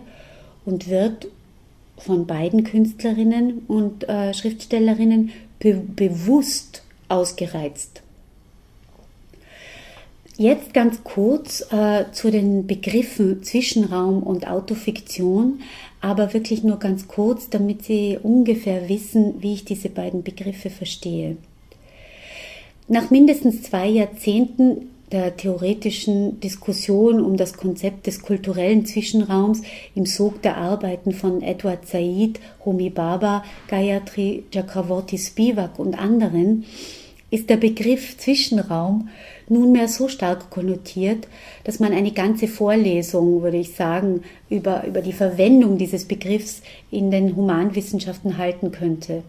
und 0.64 0.88
wird 0.88 1.28
von 1.98 2.26
beiden 2.26 2.64
Künstlerinnen 2.64 3.62
und 3.68 4.08
äh, 4.08 4.34
Schriftstellerinnen 4.34 5.30
be 5.58 5.74
bewusst 5.74 6.82
ausgereizt. 7.08 8.02
Jetzt 10.38 10.74
ganz 10.74 11.02
kurz 11.02 11.64
äh, 11.72 12.04
zu 12.12 12.30
den 12.30 12.66
Begriffen 12.66 13.42
Zwischenraum 13.42 14.22
und 14.22 14.46
Autofiktion, 14.46 15.60
aber 16.02 16.34
wirklich 16.34 16.62
nur 16.62 16.78
ganz 16.78 17.08
kurz, 17.08 17.48
damit 17.48 17.84
Sie 17.84 18.18
ungefähr 18.22 18.88
wissen, 18.90 19.40
wie 19.40 19.54
ich 19.54 19.64
diese 19.64 19.88
beiden 19.88 20.22
Begriffe 20.22 20.68
verstehe. 20.68 21.38
Nach 22.88 23.10
mindestens 23.10 23.62
zwei 23.62 23.88
Jahrzehnten 23.88 24.90
der 25.10 25.36
theoretischen 25.36 26.38
Diskussion 26.38 27.20
um 27.20 27.36
das 27.36 27.56
Konzept 27.56 28.06
des 28.06 28.22
kulturellen 28.22 28.86
Zwischenraums 28.86 29.62
im 29.96 30.06
Sog 30.06 30.40
der 30.42 30.56
Arbeiten 30.56 31.10
von 31.12 31.42
Edward 31.42 31.88
Said, 31.88 32.38
Homi 32.64 32.90
Baba, 32.90 33.44
Gayatri 33.66 34.44
Chakravorty 34.52 35.18
Spivak 35.18 35.80
und 35.80 35.98
anderen 35.98 36.64
ist 37.30 37.50
der 37.50 37.56
Begriff 37.56 38.18
Zwischenraum 38.18 39.08
nunmehr 39.48 39.88
so 39.88 40.06
stark 40.06 40.50
konnotiert, 40.50 41.26
dass 41.64 41.80
man 41.80 41.92
eine 41.92 42.12
ganze 42.12 42.46
Vorlesung, 42.46 43.42
würde 43.42 43.56
ich 43.56 43.74
sagen, 43.74 44.22
über, 44.48 44.86
über 44.86 45.02
die 45.02 45.12
Verwendung 45.12 45.76
dieses 45.76 46.04
Begriffs 46.04 46.62
in 46.92 47.10
den 47.10 47.34
Humanwissenschaften 47.34 48.38
halten 48.38 48.70
könnte. 48.70 49.24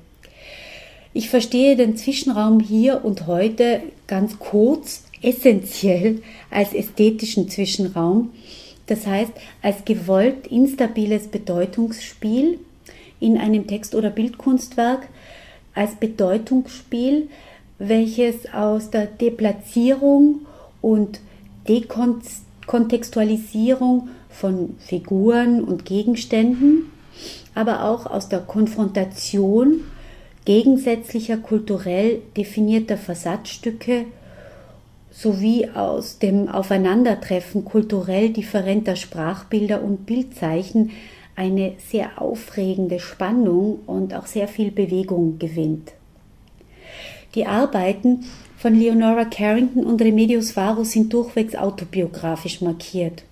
Ich 1.14 1.30
verstehe 1.30 1.76
den 1.76 1.98
Zwischenraum 1.98 2.60
hier 2.60 3.06
und 3.06 3.28
heute 3.28 3.84
ganz 4.08 4.40
kurz, 4.40 5.04
essentiell 5.22 6.24
als 6.52 6.74
ästhetischen 6.74 7.48
Zwischenraum, 7.50 8.32
das 8.86 9.08
heißt 9.08 9.34
als 9.62 9.84
gewollt 9.86 10.48
instabiles 10.48 11.28
Bedeutungsspiel 11.28 12.60
in 13.20 13.38
einem 13.38 13.68
Text- 13.68 13.96
oder 13.96 14.12
Bildkunstwerk, 14.12 15.08
als 15.74 15.96
Bedeutungsspiel, 15.96 17.30
welches 17.80 18.54
aus 18.54 18.90
der 18.90 19.08
Deplatzierung 19.08 20.46
und 20.82 21.20
Dekontextualisierung 21.68 24.10
von 24.30 24.76
Figuren 24.80 25.64
und 25.64 25.86
Gegenständen, 25.86 26.92
aber 27.56 27.86
auch 27.86 28.06
aus 28.06 28.30
der 28.30 28.40
Konfrontation 28.40 29.82
gegensätzlicher 30.48 31.36
kulturell 31.36 32.22
definierter 32.38 32.96
Versatzstücke 32.96 34.06
sowie 35.12 35.68
aus 35.76 36.20
dem 36.20 36.48
Aufeinandertreffen 36.48 37.66
kulturell 37.66 38.30
differenter 38.30 38.96
Sprachbilder 38.96 39.84
und 39.84 40.06
Bildzeichen 40.06 40.92
eine 41.36 41.74
sehr 41.90 42.22
aufregende 42.22 43.02
Spannung 43.02 43.80
und 43.88 44.14
auch 44.14 44.26
sehr 44.26 44.48
viel 44.48 44.72
Bewegung 44.72 45.38
gewinnt. 45.38 45.92
Die 47.36 47.46
Arbeiten 47.46 48.24
von 48.58 48.74
Leonora 48.74 49.26
Carrington 49.26 49.84
und 49.84 50.02
Remedios 50.02 50.56
Varo 50.56 50.86
sind 50.86 51.12
durchwegs 51.12 51.58
autobiografisch 51.58 52.62
markiert. 52.62 53.26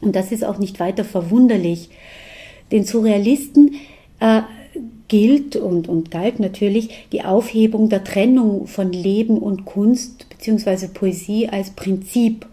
Und 0.00 0.14
das 0.14 0.30
ist 0.30 0.44
auch 0.44 0.58
nicht 0.58 0.78
weiter 0.78 1.04
verwunderlich. 1.04 1.90
Den 2.70 2.84
Surrealisten 2.84 3.74
äh, 4.20 4.42
gilt 5.10 5.56
und, 5.56 5.88
und 5.88 6.10
galt 6.10 6.38
natürlich 6.40 7.08
die 7.12 7.24
Aufhebung 7.24 7.90
der 7.90 8.04
Trennung 8.04 8.66
von 8.66 8.92
Leben 8.92 9.36
und 9.36 9.66
Kunst 9.66 10.26
bzw. 10.30 10.86
Poesie 10.86 11.48
als 11.48 11.70
Prinzip. 11.70 12.46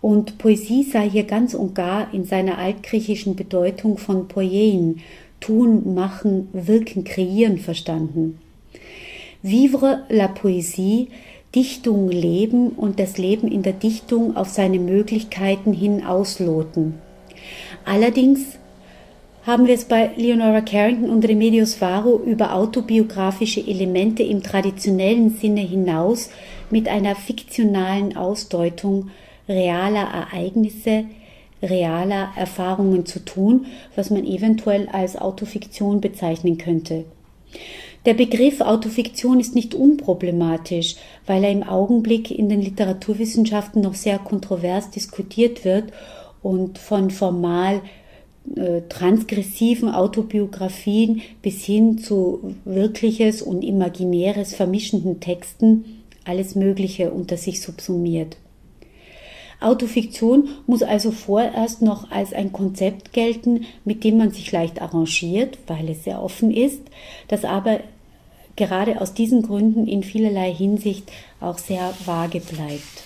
Und 0.00 0.38
Poesie 0.38 0.82
sei 0.82 1.08
hier 1.08 1.24
ganz 1.24 1.54
und 1.54 1.76
gar 1.76 2.12
in 2.12 2.24
seiner 2.24 2.58
altgriechischen 2.58 3.36
Bedeutung 3.36 3.98
von 3.98 4.26
poiein, 4.26 5.00
tun, 5.38 5.94
machen, 5.94 6.48
wirken, 6.52 7.04
kreieren 7.04 7.58
verstanden. 7.58 8.38
Vivre 9.42 10.04
la 10.08 10.28
Poesie, 10.28 11.08
Dichtung 11.54 12.08
leben 12.08 12.70
und 12.70 12.98
das 12.98 13.18
Leben 13.18 13.48
in 13.48 13.62
der 13.62 13.74
Dichtung 13.74 14.34
auf 14.34 14.48
seine 14.48 14.78
Möglichkeiten 14.78 15.74
hin 15.74 16.04
ausloten. 16.06 16.94
Allerdings 17.84 18.58
haben 19.44 19.66
wir 19.66 19.74
es 19.74 19.86
bei 19.86 20.12
Leonora 20.16 20.60
Carrington 20.60 21.10
und 21.10 21.26
Remedios 21.26 21.80
Varo 21.80 22.20
über 22.24 22.54
autobiografische 22.54 23.60
Elemente 23.60 24.22
im 24.22 24.42
traditionellen 24.42 25.30
Sinne 25.30 25.62
hinaus 25.62 26.30
mit 26.70 26.88
einer 26.88 27.16
fiktionalen 27.16 28.16
Ausdeutung 28.16 29.10
realer 29.48 30.08
Ereignisse, 30.32 31.04
realer 31.60 32.30
Erfahrungen 32.36 33.04
zu 33.04 33.24
tun, 33.24 33.66
was 33.96 34.10
man 34.10 34.24
eventuell 34.24 34.88
als 34.88 35.16
Autofiktion 35.16 36.00
bezeichnen 36.00 36.56
könnte. 36.58 37.04
Der 38.04 38.14
Begriff 38.14 38.60
Autofiktion 38.60 39.38
ist 39.38 39.54
nicht 39.54 39.74
unproblematisch, 39.74 40.96
weil 41.26 41.44
er 41.44 41.52
im 41.52 41.62
Augenblick 41.62 42.30
in 42.30 42.48
den 42.48 42.60
Literaturwissenschaften 42.60 43.82
noch 43.82 43.94
sehr 43.94 44.18
kontrovers 44.18 44.90
diskutiert 44.90 45.64
wird 45.64 45.92
und 46.42 46.78
von 46.78 47.10
formal 47.10 47.80
äh, 48.56 48.82
transgressiven 48.88 49.88
Autobiografien 49.88 51.22
bis 51.42 51.64
hin 51.64 51.98
zu 51.98 52.54
wirkliches 52.64 53.42
und 53.42 53.62
imaginäres 53.62 54.54
vermischenden 54.54 55.20
Texten 55.20 56.02
alles 56.24 56.54
Mögliche 56.54 57.10
unter 57.10 57.36
sich 57.36 57.60
subsumiert. 57.60 58.36
Autofiktion 59.60 60.48
muss 60.66 60.82
also 60.82 61.12
vorerst 61.12 61.82
noch 61.82 62.10
als 62.10 62.32
ein 62.32 62.52
Konzept 62.52 63.12
gelten, 63.12 63.64
mit 63.84 64.04
dem 64.04 64.18
man 64.18 64.30
sich 64.32 64.50
leicht 64.50 64.82
arrangiert, 64.82 65.58
weil 65.66 65.88
es 65.88 66.04
sehr 66.04 66.22
offen 66.22 66.50
ist, 66.50 66.82
das 67.28 67.44
aber 67.44 67.80
gerade 68.56 69.00
aus 69.00 69.14
diesen 69.14 69.42
Gründen 69.42 69.86
in 69.86 70.02
vielerlei 70.02 70.52
Hinsicht 70.52 71.10
auch 71.40 71.58
sehr 71.58 71.94
vage 72.04 72.40
bleibt. 72.40 73.04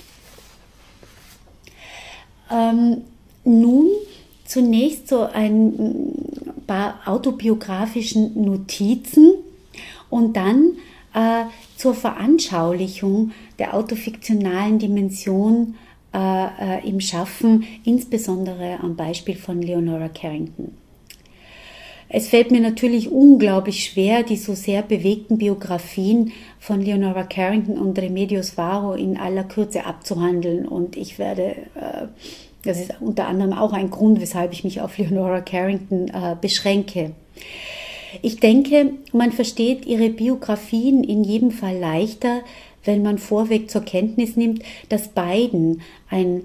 Ähm, 2.50 3.02
nun 3.44 3.88
zunächst 4.46 5.08
so 5.08 5.22
ein 5.22 6.12
paar 6.66 7.00
autobiografischen 7.06 8.42
Notizen 8.42 9.32
und 10.10 10.36
dann 10.36 10.72
äh, 11.14 11.44
zur 11.76 11.94
Veranschaulichung 11.94 13.32
der 13.58 13.74
autofiktionalen 13.74 14.78
Dimension 14.78 15.74
äh, 16.14 16.78
äh, 16.78 16.88
im 16.88 17.00
Schaffen, 17.00 17.64
insbesondere 17.84 18.78
am 18.80 18.96
Beispiel 18.96 19.36
von 19.36 19.60
Leonora 19.60 20.08
Carrington. 20.08 20.72
Es 22.08 22.28
fällt 22.28 22.52
mir 22.52 22.60
natürlich 22.60 23.10
unglaublich 23.10 23.84
schwer, 23.84 24.22
die 24.22 24.36
so 24.36 24.54
sehr 24.54 24.82
bewegten 24.82 25.38
Biografien 25.38 26.32
von 26.60 26.80
Leonora 26.80 27.24
Carrington 27.24 27.78
und 27.78 27.98
Remedios 27.98 28.56
Varo 28.56 28.94
in 28.94 29.16
aller 29.16 29.42
Kürze 29.42 29.84
abzuhandeln. 29.84 30.66
Und 30.68 30.96
ich 30.96 31.18
werde, 31.18 31.56
äh, 31.74 32.06
das 32.66 32.80
ist 32.80 32.92
unter 33.00 33.26
anderem 33.26 33.52
auch 33.52 33.72
ein 33.72 33.90
Grund, 33.90 34.20
weshalb 34.20 34.52
ich 34.52 34.64
mich 34.64 34.80
auf 34.80 34.98
Leonora 34.98 35.40
Carrington 35.40 36.08
äh, 36.08 36.36
beschränke. 36.40 37.12
Ich 38.22 38.40
denke, 38.40 38.92
man 39.12 39.32
versteht 39.32 39.86
ihre 39.86 40.10
Biografien 40.10 41.04
in 41.04 41.24
jedem 41.24 41.50
Fall 41.50 41.78
leichter, 41.78 42.40
wenn 42.84 43.02
man 43.02 43.18
vorweg 43.18 43.70
zur 43.70 43.82
Kenntnis 43.82 44.36
nimmt, 44.36 44.62
dass 44.88 45.08
beiden 45.08 45.82
ein 46.08 46.44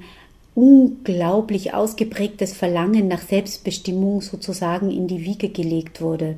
unglaublich 0.56 1.74
ausgeprägtes 1.74 2.54
Verlangen 2.54 3.08
nach 3.08 3.22
Selbstbestimmung 3.22 4.22
sozusagen 4.22 4.92
in 4.92 5.08
die 5.08 5.24
Wiege 5.24 5.50
gelegt 5.50 6.02
wurde. 6.02 6.36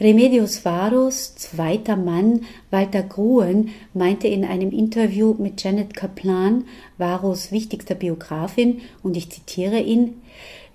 Remedios 0.00 0.64
Varos 0.64 1.34
zweiter 1.34 1.94
Mann, 1.94 2.46
Walter 2.70 3.02
Gruen, 3.02 3.68
meinte 3.92 4.28
in 4.28 4.46
einem 4.46 4.70
Interview 4.70 5.34
mit 5.38 5.62
Janet 5.62 5.94
Kaplan, 5.94 6.64
Varos 6.96 7.52
wichtigster 7.52 7.94
Biografin, 7.94 8.80
und 9.02 9.16
ich 9.16 9.30
zitiere 9.30 9.80
ihn, 9.80 10.22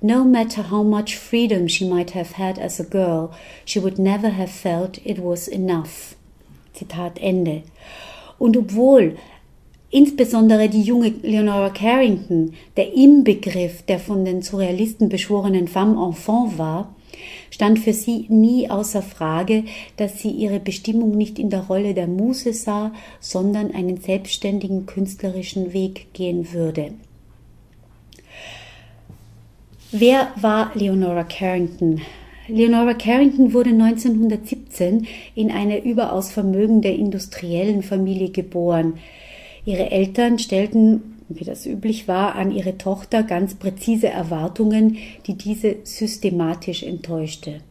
No 0.02 0.24
matter 0.24 0.70
how 0.70 0.84
much 0.84 1.18
freedom 1.18 1.68
she 1.68 1.86
might 1.86 2.14
have 2.14 2.38
had 2.38 2.60
as 2.60 2.80
a 2.80 2.84
girl, 2.84 3.32
she 3.66 3.82
would 3.82 3.98
never 3.98 4.38
have 4.38 4.52
felt 4.52 5.04
it 5.04 5.18
was 5.18 5.48
enough. 5.48 6.16
Zitat 6.74 7.20
Ende. 7.20 7.64
Und 8.38 8.56
obwohl 8.56 9.16
Insbesondere 9.92 10.68
die 10.68 10.82
junge 10.82 11.14
Leonora 11.22 11.70
Carrington, 11.70 12.54
der 12.76 12.92
Inbegriff 12.94 13.84
der 13.84 14.00
von 14.00 14.26
den 14.26 14.42
Surrealisten 14.42 15.08
beschworenen 15.08 15.70
femme 15.70 16.04
enfant 16.04 16.58
war, 16.58 16.95
stand 17.56 17.80
für 17.80 17.94
sie 17.94 18.26
nie 18.28 18.70
außer 18.70 19.02
Frage, 19.02 19.64
dass 19.96 20.20
sie 20.20 20.30
ihre 20.30 20.60
Bestimmung 20.60 21.12
nicht 21.12 21.40
in 21.40 21.50
der 21.50 21.68
Rolle 21.68 21.94
der 21.94 22.06
Muse 22.06 22.52
sah, 22.52 22.92
sondern 23.22 23.72
einen 23.72 23.96
selbstständigen 23.96 24.86
künstlerischen 24.88 25.72
Weg 25.72 26.08
gehen 26.12 26.52
würde. 26.52 26.92
Wer 29.94 30.34
war 30.36 30.72
Leonora 30.76 31.24
Carrington? 31.24 32.02
Leonora 32.50 32.94
Carrington 32.94 33.54
wurde 33.54 33.70
1917 33.70 35.08
in 35.34 35.50
eine 35.50 35.82
überaus 35.82 36.34
vermögende 36.34 36.90
industriellen 36.90 37.84
Familie 37.84 38.32
geboren. 38.32 38.96
Ihre 39.64 39.92
Eltern 39.92 40.40
stellten, 40.40 41.15
wie 41.30 41.44
das 41.44 41.66
üblich 41.66 42.08
war, 42.08 42.36
an 42.36 42.52
ihre 42.52 42.78
Tochter 42.78 43.24
ganz 43.24 43.56
präzise 43.56 44.08
Erwartungen, 44.08 44.98
die 45.28 45.36
diese 45.36 45.78
systematisch 45.84 46.84
enttäuschte. 46.84 47.62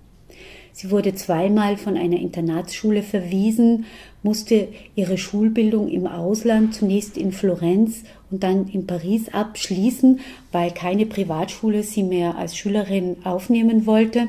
Sie 0.73 0.91
wurde 0.91 1.15
zweimal 1.15 1.77
von 1.77 1.97
einer 1.97 2.19
Internatsschule 2.19 3.05
verwiesen, 3.05 3.85
musste 4.25 4.67
ihre 4.97 5.19
Schulbildung 5.19 5.89
im 5.89 6.09
Ausland 6.09 6.75
zunächst 6.75 7.17
in 7.17 7.31
Florenz 7.31 8.03
und 8.33 8.43
dann 8.43 8.67
in 8.67 8.85
Paris 8.85 9.29
abschließen, 9.29 10.19
weil 10.51 10.73
keine 10.73 11.07
Privatschule 11.07 11.85
sie 11.85 12.03
mehr 12.03 12.37
als 12.37 12.57
Schülerin 12.57 13.19
aufnehmen 13.23 13.87
wollte. 13.87 14.27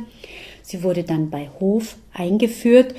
Sie 0.61 0.83
wurde 0.83 1.03
dann 1.03 1.31
bei 1.31 1.49
Hof 1.59 1.97
eingeführt, 2.13 2.93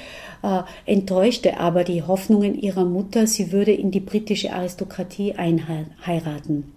äh, 0.46 0.62
enttäuschte 0.90 1.58
aber 1.58 1.84
die 1.84 2.02
Hoffnungen 2.02 2.54
ihrer 2.54 2.84
Mutter, 2.84 3.26
sie 3.26 3.52
würde 3.52 3.72
in 3.72 3.90
die 3.90 4.00
britische 4.00 4.52
Aristokratie 4.52 5.34
einheiraten. 5.34 6.72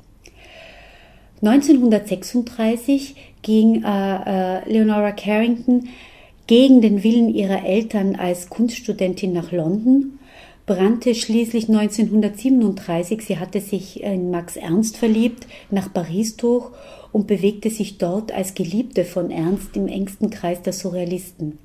1936 1.42 3.16
ging 3.42 3.84
äh, 3.84 4.58
äh, 4.58 4.70
Leonora 4.70 5.12
Carrington 5.12 5.88
gegen 6.48 6.82
den 6.82 7.04
Willen 7.04 7.34
ihrer 7.34 7.64
Eltern 7.64 8.16
als 8.16 8.50
Kunststudentin 8.50 9.34
nach 9.34 9.52
London, 9.52 10.20
brannte 10.66 11.16
schließlich 11.16 11.70
1937, 11.70 13.22
sie 13.22 13.38
hatte 13.38 13.62
sich 13.62 14.04
in 14.04 14.32
Max 14.32 14.58
Ernst 14.58 14.98
verliebt, 14.98 15.48
nach 15.70 15.94
Paris 15.94 16.36
durch 16.36 16.72
und 17.12 17.28
bewegte 17.28 17.70
sich 17.70 17.98
dort 17.98 18.32
als 18.32 18.54
Geliebte 18.54 19.06
von 19.06 19.32
Ernst 19.32 19.78
im 19.78 19.88
engsten 19.88 20.30
Kreis 20.30 20.62
der 20.62 20.74
Surrealisten. 20.74 21.58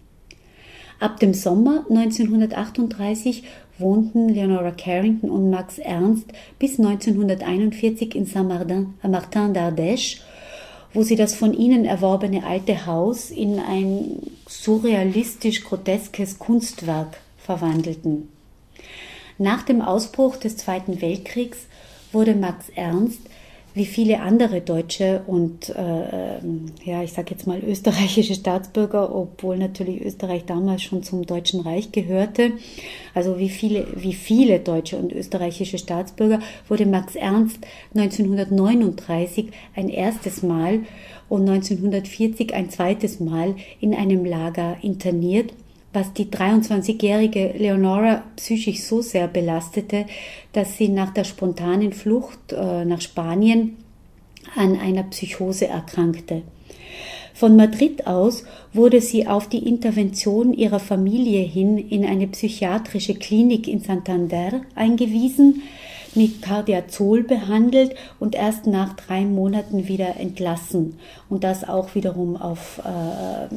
Ab 1.00 1.20
dem 1.20 1.34
Sommer 1.34 1.84
1938 1.88 3.44
wohnten 3.78 4.28
Leonora 4.28 4.70
Carrington 4.70 5.30
und 5.30 5.50
Max 5.50 5.78
Ernst 5.78 6.26
bis 6.58 6.78
1941 6.78 8.14
in 8.14 8.26
Saint-Martin 8.26 8.94
d'Ardèche 9.02 10.20
wo 10.94 11.02
sie 11.02 11.16
das 11.16 11.34
von 11.34 11.52
ihnen 11.52 11.84
erworbene 11.84 12.46
alte 12.46 12.86
Haus 12.86 13.30
in 13.30 13.58
ein 13.58 14.22
surrealistisch 14.48 15.64
groteskes 15.64 16.38
Kunstwerk 16.38 17.18
verwandelten. 17.36 18.28
Nach 19.36 19.62
dem 19.62 19.82
Ausbruch 19.82 20.36
des 20.36 20.56
Zweiten 20.56 21.02
Weltkriegs 21.02 21.66
wurde 22.12 22.36
Max 22.36 22.68
Ernst 22.76 23.20
wie 23.74 23.86
viele 23.86 24.20
andere 24.20 24.60
deutsche 24.60 25.22
und 25.26 25.68
äh, 25.70 26.38
ja, 26.84 27.02
ich 27.02 27.12
sage 27.12 27.32
jetzt 27.32 27.46
mal 27.46 27.58
österreichische 27.58 28.34
Staatsbürger, 28.34 29.14
obwohl 29.14 29.58
natürlich 29.58 30.00
Österreich 30.00 30.44
damals 30.44 30.82
schon 30.82 31.02
zum 31.02 31.26
Deutschen 31.26 31.60
Reich 31.60 31.90
gehörte. 31.90 32.52
Also 33.14 33.38
wie 33.38 33.48
viele, 33.48 33.86
wie 33.96 34.12
viele 34.12 34.60
deutsche 34.60 34.96
und 34.96 35.12
österreichische 35.12 35.78
Staatsbürger 35.78 36.38
wurde 36.68 36.86
Max 36.86 37.16
Ernst 37.16 37.58
1939 37.96 39.50
ein 39.74 39.88
erstes 39.88 40.44
Mal 40.44 40.80
und 41.28 41.48
1940 41.48 42.54
ein 42.54 42.70
zweites 42.70 43.18
Mal 43.18 43.56
in 43.80 43.92
einem 43.92 44.24
Lager 44.24 44.76
interniert 44.82 45.52
was 45.94 46.12
die 46.12 46.26
23-jährige 46.26 47.54
Leonora 47.56 48.24
psychisch 48.36 48.82
so 48.82 49.00
sehr 49.00 49.28
belastete, 49.28 50.06
dass 50.52 50.76
sie 50.76 50.88
nach 50.88 51.14
der 51.14 51.24
spontanen 51.24 51.92
Flucht 51.92 52.52
äh, 52.52 52.84
nach 52.84 53.00
Spanien 53.00 53.76
an 54.56 54.78
einer 54.78 55.04
Psychose 55.04 55.68
erkrankte. 55.68 56.42
Von 57.32 57.56
Madrid 57.56 58.06
aus 58.06 58.44
wurde 58.72 59.00
sie 59.00 59.26
auf 59.26 59.48
die 59.48 59.66
Intervention 59.68 60.52
ihrer 60.52 60.78
Familie 60.78 61.42
hin 61.42 61.78
in 61.78 62.04
eine 62.04 62.28
psychiatrische 62.28 63.14
Klinik 63.14 63.66
in 63.66 63.80
Santander 63.80 64.60
eingewiesen, 64.76 65.62
mit 66.14 66.42
Cardiazol 66.42 67.24
behandelt 67.24 67.96
und 68.20 68.36
erst 68.36 68.68
nach 68.68 68.94
drei 68.94 69.22
Monaten 69.22 69.88
wieder 69.88 70.16
entlassen. 70.16 70.96
Und 71.28 71.42
das 71.42 71.68
auch 71.68 71.96
wiederum 71.96 72.36
auf 72.36 72.80
äh, 72.84 73.52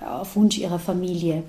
auf 0.00 0.36
Wunsch 0.36 0.58
ihrer 0.58 0.78
Familie. 0.78 1.42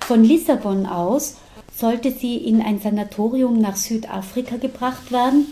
Von 0.00 0.24
Lissabon 0.24 0.86
aus 0.86 1.36
sollte 1.74 2.10
sie 2.10 2.36
in 2.36 2.60
ein 2.60 2.80
Sanatorium 2.80 3.58
nach 3.60 3.76
Südafrika 3.76 4.56
gebracht 4.56 5.12
werden, 5.12 5.46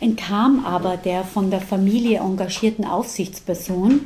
entkam 0.00 0.64
aber 0.64 0.96
der 0.96 1.24
von 1.24 1.50
der 1.50 1.60
Familie 1.60 2.20
engagierten 2.20 2.84
Aufsichtsperson, 2.84 4.00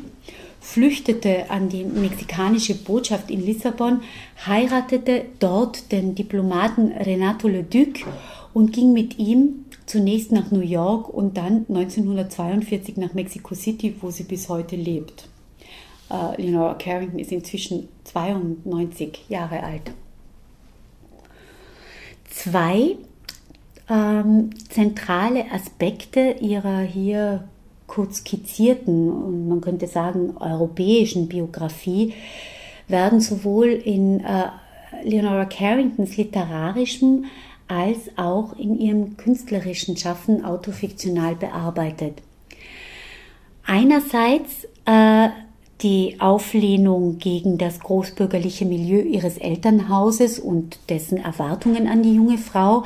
flüchtete 0.61 1.50
an 1.50 1.68
die 1.68 1.85
mexikanische 1.85 2.74
Botschaft 2.74 3.31
in 3.31 3.44
Lissabon, 3.44 4.00
heiratete 4.46 5.27
dort 5.38 5.92
den 5.92 6.14
Diplomaten 6.14 6.90
Renato 6.92 7.48
Leduc 7.48 8.00
und 8.53 8.72
ging 8.72 8.92
mit 8.92 9.18
ihm 9.18 9.66
zunächst 9.87 10.33
nach 10.33 10.50
New 10.50 10.61
York 10.61 11.09
und 11.09 11.37
dann 11.37 11.66
1942 11.68 12.96
nach 12.96 13.14
Mexico 13.14 13.55
City, 13.55 13.94
wo 14.00 14.11
sie 14.11 14.24
bis 14.24 14.48
heute 14.48 14.77
lebt. 14.77 15.29
Uh, 16.10 16.34
Leonora 16.36 16.74
Carrington 16.74 17.18
ist 17.18 17.32
inzwischen 17.32 17.88
92 18.04 19.24
Jahre 19.28 19.62
alt. 19.62 19.90
Zwei 22.28 22.96
ähm, 23.88 24.50
zentrale 24.68 25.50
Aspekte 25.50 26.36
ihrer 26.40 26.80
hier 26.80 27.48
kurz 27.86 28.18
skizzierten 28.18 29.10
und 29.10 29.48
man 29.48 29.60
könnte 29.60 29.86
sagen 29.86 30.36
europäischen 30.36 31.28
Biografie 31.28 32.14
werden 32.88 33.20
sowohl 33.20 33.68
in 33.68 34.20
äh, 34.20 34.48
Leonora 35.04 35.44
Carringtons 35.44 36.16
literarischem 36.16 37.26
als 37.68 38.10
auch 38.16 38.56
in 38.58 38.78
ihrem 38.78 39.16
künstlerischen 39.16 39.96
Schaffen 39.96 40.44
autofiktional 40.44 41.34
bearbeitet. 41.34 42.22
Einerseits 43.66 44.64
äh, 44.84 45.28
die 45.84 46.16
Auflehnung 46.18 47.18
gegen 47.18 47.58
das 47.58 47.78
großbürgerliche 47.78 48.64
Milieu 48.64 49.02
ihres 49.02 49.36
Elternhauses 49.36 50.38
und 50.38 50.78
dessen 50.88 51.18
Erwartungen 51.18 51.86
an 51.88 52.02
die 52.02 52.14
junge 52.14 52.38
Frau, 52.38 52.84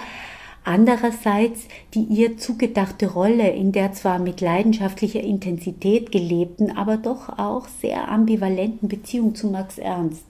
andererseits 0.64 1.68
die 1.94 2.02
ihr 2.02 2.38
zugedachte 2.38 3.12
Rolle 3.12 3.50
in 3.50 3.70
der 3.70 3.92
zwar 3.92 4.18
mit 4.18 4.40
leidenschaftlicher 4.40 5.20
Intensität 5.20 6.11
gelebten, 6.11 6.76
aber 6.76 6.96
doch 6.96 7.38
auch 7.38 7.68
sehr 7.68 8.08
ambivalenten 8.08 8.88
Beziehung 8.88 9.37
zu 9.37 9.46
Max 9.46 9.78
Ernst. 9.78 10.26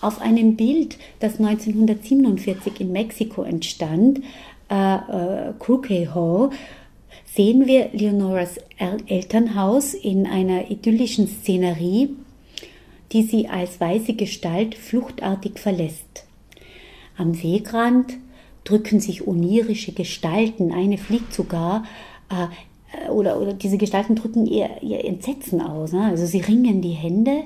Auf 0.00 0.20
einem 0.20 0.56
Bild, 0.56 0.98
das 1.20 1.38
1947 1.38 2.80
in 2.80 2.90
Mexiko 2.90 3.44
entstand, 3.44 4.20
äh, 4.68 4.96
äh, 4.96 5.52
Crooked 5.60 6.12
Hall, 6.12 6.50
sehen 7.36 7.66
wir 7.66 7.90
Leonoras 7.92 8.58
Elternhaus 8.78 9.92
in 9.92 10.26
einer 10.26 10.70
idyllischen 10.70 11.28
Szenerie, 11.28 12.16
die 13.12 13.22
sie 13.22 13.48
als 13.48 13.78
weiße 13.78 14.14
Gestalt 14.14 14.74
fluchtartig 14.74 15.58
verlässt. 15.58 16.24
Am 17.18 17.40
Wegrand 17.42 18.14
drücken 18.64 19.00
sich 19.00 19.26
onirische 19.26 19.92
Gestalten, 19.92 20.72
eine 20.72 20.96
fliegt 20.96 21.34
sogar, 21.34 21.84
äh, 22.30 23.10
oder, 23.10 23.38
oder 23.38 23.52
diese 23.52 23.76
Gestalten 23.76 24.16
drücken 24.16 24.46
ihr, 24.46 24.70
ihr 24.80 25.04
Entsetzen 25.04 25.60
aus. 25.60 25.92
Ne? 25.92 26.06
Also 26.06 26.24
sie 26.24 26.40
ringen 26.40 26.80
die 26.80 26.92
Hände. 26.92 27.44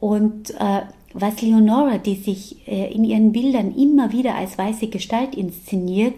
Und 0.00 0.50
äh, 0.58 0.80
was 1.12 1.42
Leonora, 1.42 1.98
die 1.98 2.14
sich 2.14 2.66
äh, 2.66 2.90
in 2.92 3.04
ihren 3.04 3.32
Bildern 3.32 3.74
immer 3.74 4.12
wieder 4.12 4.34
als 4.34 4.56
weiße 4.56 4.86
Gestalt 4.88 5.34
inszeniert, 5.34 6.14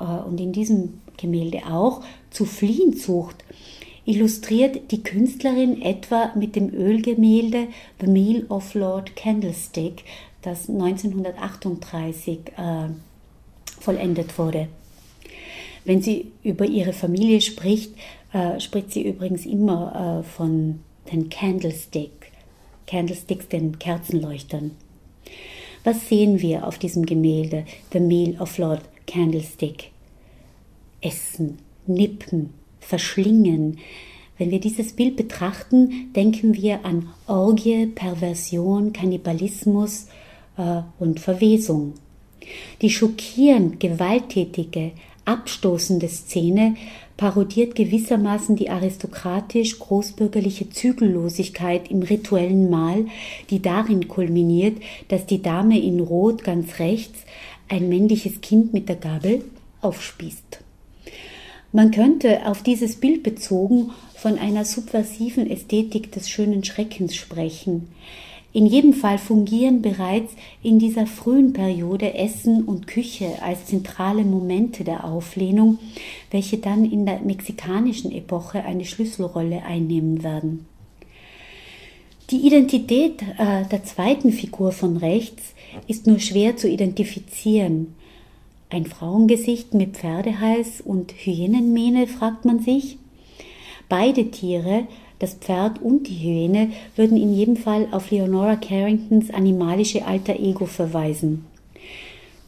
äh, 0.00 0.04
und 0.04 0.40
in 0.40 0.52
diesem 0.52 1.00
Gemälde 1.16 1.66
auch, 1.70 2.02
zu 2.30 2.44
fliehen 2.44 2.96
sucht, 2.96 3.44
illustriert 4.04 4.90
die 4.92 5.02
Künstlerin 5.02 5.82
etwa 5.82 6.32
mit 6.34 6.56
dem 6.56 6.72
Ölgemälde 6.72 7.68
The 8.00 8.06
Meal 8.06 8.44
of 8.48 8.74
Lord 8.74 9.16
Candlestick, 9.16 10.04
das 10.42 10.68
1938 10.68 12.38
äh, 12.56 12.88
vollendet 13.80 14.38
wurde. 14.38 14.68
Wenn 15.84 16.02
sie 16.02 16.32
über 16.42 16.66
ihre 16.66 16.92
Familie 16.92 17.40
spricht, 17.40 17.92
äh, 18.32 18.60
spricht 18.60 18.92
sie 18.92 19.06
übrigens 19.06 19.44
immer 19.44 20.20
äh, 20.20 20.28
von 20.28 20.80
den 21.12 21.28
Candlestick, 21.28 22.32
Candlesticks, 22.86 23.48
den 23.48 23.78
Kerzenleuchtern. 23.78 24.72
Was 25.84 26.08
sehen 26.08 26.40
wir 26.40 26.66
auf 26.66 26.78
diesem 26.78 27.06
Gemälde, 27.06 27.64
The 27.92 28.00
Meal 28.00 28.40
of 28.40 28.58
Lord 28.58 28.82
Candlestick? 29.06 29.90
Essen, 31.06 31.58
nippen, 31.86 32.50
verschlingen. 32.80 33.78
Wenn 34.38 34.50
wir 34.50 34.60
dieses 34.60 34.92
Bild 34.92 35.16
betrachten, 35.16 36.12
denken 36.14 36.54
wir 36.54 36.84
an 36.84 37.08
Orgie, 37.26 37.86
Perversion, 37.86 38.92
Kannibalismus 38.92 40.08
äh, 40.58 40.82
und 40.98 41.20
Verwesung. 41.20 41.94
Die 42.82 42.90
schockierend 42.90 43.80
gewalttätige, 43.80 44.92
abstoßende 45.24 46.08
Szene 46.08 46.76
parodiert 47.16 47.74
gewissermaßen 47.74 48.56
die 48.56 48.68
aristokratisch 48.68 49.78
großbürgerliche 49.78 50.68
Zügellosigkeit 50.68 51.90
im 51.90 52.02
rituellen 52.02 52.68
Mahl, 52.68 53.06
die 53.48 53.62
darin 53.62 54.06
kulminiert, 54.06 54.76
dass 55.08 55.24
die 55.24 55.40
Dame 55.40 55.80
in 55.80 56.00
Rot 56.00 56.44
ganz 56.44 56.78
rechts 56.78 57.20
ein 57.68 57.88
männliches 57.88 58.42
Kind 58.42 58.74
mit 58.74 58.88
der 58.88 58.96
Gabel 58.96 59.44
aufspießt. 59.80 60.65
Man 61.72 61.90
könnte 61.90 62.46
auf 62.46 62.62
dieses 62.62 62.96
Bild 62.96 63.22
bezogen 63.22 63.90
von 64.14 64.38
einer 64.38 64.64
subversiven 64.64 65.50
Ästhetik 65.50 66.12
des 66.12 66.28
schönen 66.28 66.64
Schreckens 66.64 67.14
sprechen. 67.14 67.88
In 68.52 68.64
jedem 68.64 68.94
Fall 68.94 69.18
fungieren 69.18 69.82
bereits 69.82 70.32
in 70.62 70.78
dieser 70.78 71.06
frühen 71.06 71.52
Periode 71.52 72.14
Essen 72.14 72.64
und 72.64 72.86
Küche 72.86 73.42
als 73.42 73.66
zentrale 73.66 74.24
Momente 74.24 74.82
der 74.82 75.04
Auflehnung, 75.04 75.78
welche 76.30 76.56
dann 76.56 76.90
in 76.90 77.04
der 77.04 77.20
mexikanischen 77.20 78.10
Epoche 78.10 78.64
eine 78.64 78.86
Schlüsselrolle 78.86 79.62
einnehmen 79.62 80.22
werden. 80.22 80.64
Die 82.30 82.46
Identität 82.46 83.20
äh, 83.36 83.66
der 83.70 83.84
zweiten 83.84 84.32
Figur 84.32 84.72
von 84.72 84.96
rechts 84.96 85.54
ist 85.86 86.06
nur 86.06 86.18
schwer 86.18 86.56
zu 86.56 86.66
identifizieren. 86.66 87.94
Ein 88.68 88.86
Frauengesicht 88.86 89.74
mit 89.74 89.96
Pferdehals 89.96 90.80
und 90.80 91.12
Hyänenmähne, 91.12 92.06
fragt 92.06 92.44
man 92.44 92.60
sich. 92.60 92.98
Beide 93.88 94.30
Tiere 94.30 94.86
das 95.18 95.34
Pferd 95.34 95.80
und 95.80 96.08
die 96.08 96.14
Hyäne 96.14 96.70
würden 96.94 97.16
in 97.16 97.32
jedem 97.34 97.56
Fall 97.56 97.88
auf 97.90 98.10
Leonora 98.10 98.56
Carringtons 98.56 99.30
animalische 99.30 100.04
alter 100.04 100.38
Ego 100.38 100.66
verweisen. 100.66 101.46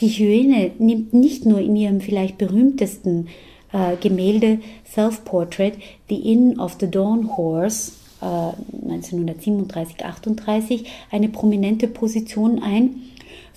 Die 0.01 0.09
Hyäne 0.09 0.73
nimmt 0.79 1.15
nicht 1.15 1.47
nur 1.47 1.61
in 1.61 1.77
ihrem 1.77 2.01
vielleicht 2.01 2.37
berühmtesten 2.37 3.29
äh, 3.73 3.97
Gemälde 3.97 4.59
Self-Portrait 4.85 5.75
The 6.09 6.33
Inn 6.33 6.61
of 6.61 6.77
the 6.79 6.91
Dawn 6.91 7.37
Horse 7.37 7.93
äh, 8.21 8.53
1937-38 8.87 10.85
eine 11.11 11.31
prominente 11.31 11.89
Position 11.89 12.63
ein, 12.63 13.03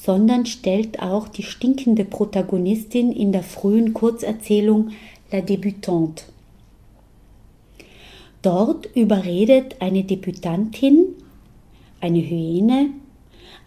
sondern 0.04 0.48
stellt 0.48 1.00
auch 1.02 1.28
die 1.28 1.44
stinkende 1.44 2.06
Protagonistin 2.06 3.12
in 3.12 3.32
der 3.32 3.44
frühen 3.44 3.94
Kurzerzählung 3.94 4.90
La 5.32 5.40
Débutante. 5.40 6.24
Dort 8.42 8.88
überredet 8.96 9.76
eine 9.80 10.04
Debütantin, 10.04 11.06
eine 12.00 12.20
Hyäne, 12.20 12.90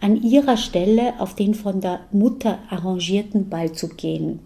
an 0.01 0.21
ihrer 0.21 0.57
Stelle 0.57 1.13
auf 1.19 1.35
den 1.35 1.53
von 1.53 1.79
der 1.79 2.01
Mutter 2.11 2.59
arrangierten 2.69 3.47
Ball 3.47 3.71
zu 3.71 3.87
gehen. 3.87 4.39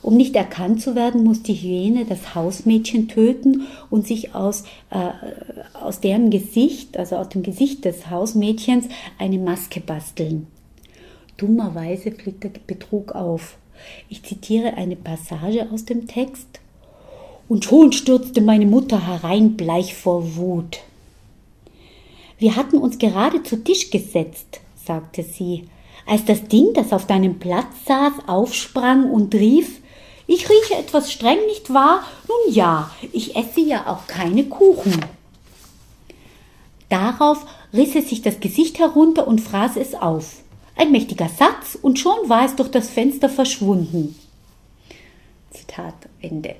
Um 0.00 0.16
nicht 0.16 0.34
erkannt 0.34 0.80
zu 0.80 0.94
werden, 0.94 1.22
muss 1.22 1.42
die 1.42 1.54
Hyäne 1.54 2.06
das 2.06 2.34
Hausmädchen 2.34 3.08
töten 3.08 3.66
und 3.90 4.06
sich 4.06 4.34
aus, 4.34 4.64
äh, 4.88 5.10
aus 5.74 6.00
deren 6.00 6.30
Gesicht, 6.30 6.96
also 6.98 7.16
aus 7.16 7.28
dem 7.28 7.42
Gesicht 7.42 7.84
des 7.84 8.08
Hausmädchens, 8.08 8.86
eine 9.18 9.38
Maske 9.38 9.80
basteln. 9.80 10.46
Dummerweise 11.36 12.12
fliegt 12.12 12.44
der 12.44 12.50
Betrug 12.66 13.12
auf. 13.12 13.56
Ich 14.08 14.22
zitiere 14.22 14.74
eine 14.74 14.96
Passage 14.96 15.68
aus 15.72 15.84
dem 15.84 16.06
Text 16.06 16.60
und 17.48 17.64
schon 17.64 17.92
stürzte 17.92 18.40
meine 18.40 18.66
Mutter 18.66 19.06
herein, 19.06 19.56
bleich 19.56 19.94
vor 19.94 20.36
Wut. 20.36 20.78
Wir 22.38 22.56
hatten 22.56 22.78
uns 22.78 22.98
gerade 22.98 23.42
zu 23.42 23.62
Tisch 23.62 23.90
gesetzt, 23.90 24.60
sagte 24.76 25.22
sie, 25.22 25.64
als 26.06 26.24
das 26.24 26.46
Ding, 26.48 26.72
das 26.74 26.92
auf 26.92 27.06
deinem 27.06 27.38
Platz 27.38 27.84
saß, 27.86 28.12
aufsprang 28.26 29.10
und 29.10 29.34
rief, 29.34 29.80
ich 30.26 30.48
rieche 30.48 30.74
etwas 30.74 31.12
streng, 31.12 31.38
nicht 31.46 31.72
wahr? 31.72 32.04
Nun 32.28 32.54
ja, 32.54 32.90
ich 33.12 33.36
esse 33.36 33.60
ja 33.60 33.86
auch 33.86 34.06
keine 34.06 34.44
Kuchen. 34.44 35.04
Darauf 36.88 37.44
riss 37.72 37.94
es 37.94 38.08
sich 38.08 38.22
das 38.22 38.40
Gesicht 38.40 38.78
herunter 38.78 39.26
und 39.26 39.40
fraß 39.40 39.76
es 39.76 39.94
auf. 39.94 40.43
Ein 40.76 40.90
mächtiger 40.90 41.28
Satz, 41.28 41.78
und 41.80 41.98
schon 41.98 42.28
war 42.28 42.44
es 42.46 42.56
durch 42.56 42.70
das 42.70 42.90
Fenster 42.90 43.28
verschwunden. 43.28 44.16
Zitat 45.50 45.94
Ende. 46.20 46.56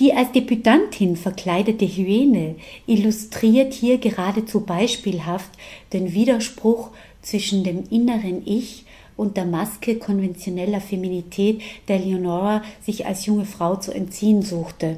Die 0.00 0.14
als 0.14 0.32
Debütantin 0.32 1.16
verkleidete 1.16 1.84
Hyäne 1.86 2.56
illustriert 2.86 3.74
hier 3.74 3.98
geradezu 3.98 4.60
beispielhaft 4.60 5.50
den 5.92 6.14
Widerspruch 6.14 6.88
zwischen 7.20 7.64
dem 7.64 7.84
inneren 7.90 8.42
Ich 8.46 8.86
und 9.18 9.36
der 9.36 9.44
Maske 9.44 9.96
konventioneller 9.96 10.80
Feminität, 10.80 11.60
der 11.88 11.98
Leonora 11.98 12.62
sich 12.80 13.04
als 13.04 13.26
junge 13.26 13.44
Frau 13.44 13.76
zu 13.76 13.92
entziehen 13.92 14.40
suchte. 14.40 14.96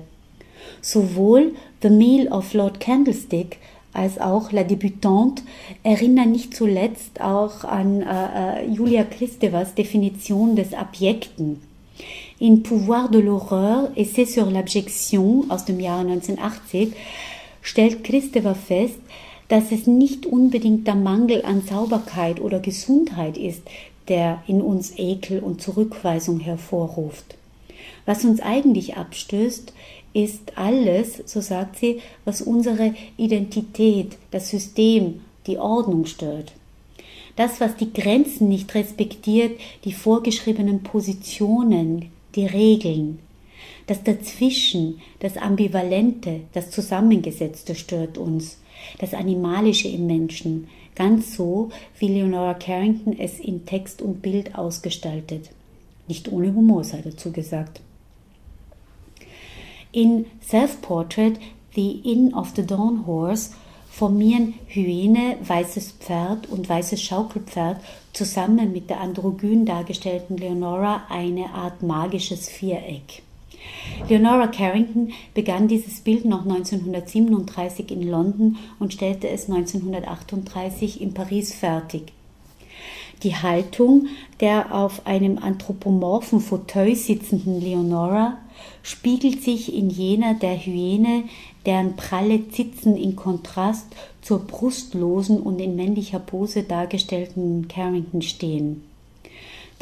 Sowohl 0.81 1.57
The 1.83 1.91
Meal 1.91 2.29
of 2.29 2.55
Lord 2.55 2.79
Candlestick 2.79 3.59
als 3.93 4.19
auch 4.19 4.53
La 4.53 4.63
Debutante 4.63 5.43
erinnern 5.83 6.33
nicht 6.33 6.55
zuletzt 6.55 7.21
auch 7.21 7.65
an 7.65 8.03
äh, 8.03 8.63
äh 8.63 8.67
Julia 8.67 9.05
Kristevas 9.05 9.75
Definition 9.75 10.57
des 10.57 10.73
Abjekten. 10.73 11.61
In 12.39 12.63
Pouvoir 12.63 13.09
de 13.09 13.21
l'Horreur, 13.21 13.91
Essai 13.95 14.25
sur 14.25 14.51
l'Abjection 14.51 15.51
aus 15.51 15.65
dem 15.65 15.79
Jahre 15.79 16.01
1980, 16.09 16.93
stellt 17.61 18.03
Christopher 18.03 18.55
fest, 18.55 18.99
dass 19.49 19.71
es 19.71 19.87
nicht 19.87 20.27
unbedingt 20.27 20.87
der 20.87 20.95
Mangel 20.95 21.45
an 21.45 21.63
Sauberkeit 21.63 22.41
oder 22.41 22.59
Gesundheit 22.59 23.37
ist, 23.37 23.63
der 24.09 24.43
in 24.47 24.63
uns 24.63 24.95
Ekel 24.97 25.41
und 25.41 25.61
Zurückweisung 25.61 26.41
hervorruft. 26.41 27.37
Was 28.07 28.25
uns 28.25 28.41
eigentlich 28.41 28.97
abstößt, 28.97 29.73
ist 30.15 30.57
alles, 30.57 31.23
so 31.27 31.41
sagt 31.41 31.79
sie, 31.79 32.01
was 32.25 32.43
unsere 32.43 32.95
Identität, 33.17 34.19
das 34.31 34.51
System, 34.51 35.21
die 35.47 35.59
Ordnung 35.59 36.07
stört. 36.07 36.53
Das, 37.37 37.61
was 37.61 37.77
die 37.77 37.93
Grenzen 37.93 38.49
nicht 38.49 38.75
respektiert, 38.75 39.59
die 39.85 39.93
vorgeschriebenen 39.93 40.83
Positionen, 40.83 42.11
die 42.35 42.47
Regeln. 42.47 43.19
Das 43.87 44.03
Dazwischen, 44.03 45.01
das 45.21 45.37
Ambivalente, 45.37 46.41
das 46.53 46.71
Zusammengesetzte 46.71 47.75
stört 47.75 48.19
uns, 48.19 48.59
das 48.99 49.15
Animalische 49.15 49.89
im 49.89 50.07
Menschen, 50.07 50.69
ganz 50.95 51.37
so, 51.37 51.71
wie 51.99 52.09
Leonora 52.09 52.55
Carrington 52.55 53.19
es 53.19 53.41
in 53.41 53.65
Text 53.65 54.03
und 54.03 54.21
Bild 54.23 54.55
ausgestaltet. 54.55 55.51
Nicht 56.07 56.31
ohne 56.31 56.55
Humor 56.55 56.85
sei 56.85 57.01
dazu 57.03 57.33
gesagt. 57.33 57.81
In 59.95 60.25
Self-Portrait 60.41 61.39
The 61.75 62.01
Inn 62.11 62.33
of 62.33 62.55
the 62.57 62.65
Dawn 62.65 63.07
Horse 63.07 63.51
formieren 63.91 64.55
Hyäne, 64.67 65.37
weißes 65.47 65.93
Pferd 66.01 66.49
und 66.49 66.67
weißes 66.67 67.03
Schaukelpferd 67.03 67.79
zusammen 68.15 68.73
mit 68.73 68.89
der 68.89 69.01
androgyn 69.01 69.67
dargestellten 69.67 70.39
Leonora 70.39 71.03
eine 71.11 71.53
Art 71.53 71.83
magisches 71.83 72.49
Viereck. 72.49 73.23
Leonora 74.09 74.47
Carrington 74.47 75.13
begann 75.35 75.69
dieses 75.69 76.01
Bild 76.01 76.25
noch 76.25 76.47
1937 76.47 77.91
in 77.91 78.09
London 78.09 78.57
und 78.79 78.95
stellte 78.95 79.29
es 79.29 79.51
1938 79.51 81.03
in 81.03 81.13
Paris 81.13 81.53
fertig. 81.53 82.15
Die 83.23 83.37
Haltung 83.37 84.07
der 84.41 84.75
auf 84.75 85.07
einem 85.07 85.37
anthropomorphen 85.37 86.41
Fauteuil 86.41 86.97
sitzenden 86.97 87.61
Leonora 87.61 88.39
spiegelt 88.83 89.43
sich 89.43 89.75
in 89.75 89.91
jener 89.91 90.35
der 90.35 90.57
Hyäne, 90.57 91.25
deren 91.67 91.97
pralle 91.97 92.49
Zitzen 92.49 92.97
in 92.97 93.17
Kontrast 93.17 93.87
zur 94.21 94.41
brustlosen 94.41 95.41
und 95.41 95.61
in 95.61 95.77
männlicher 95.77 96.19
Pose 96.19 96.63
dargestellten 96.63 97.69
Carrington 97.69 98.23
stehen. 98.23 98.83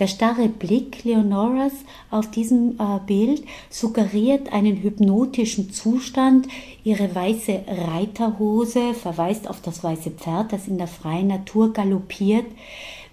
Der 0.01 0.07
starre 0.07 0.49
Blick 0.49 1.05
Leonoras 1.05 1.75
auf 2.11 2.31
diesem 2.31 2.77
äh, 2.79 2.99
Bild 3.07 3.45
suggeriert 3.69 4.51
einen 4.51 4.83
hypnotischen 4.83 5.73
Zustand. 5.73 6.49
Ihre 6.85 7.15
weiße 7.15 7.65
Reiterhose 7.67 8.95
verweist 8.95 9.49
auf 9.49 9.61
das 9.61 9.85
weiße 9.85 10.13
Pferd, 10.13 10.55
das 10.55 10.69
in 10.69 10.79
der 10.79 10.87
freien 10.87 11.27
Natur 11.27 11.75
galoppiert, 11.75 12.47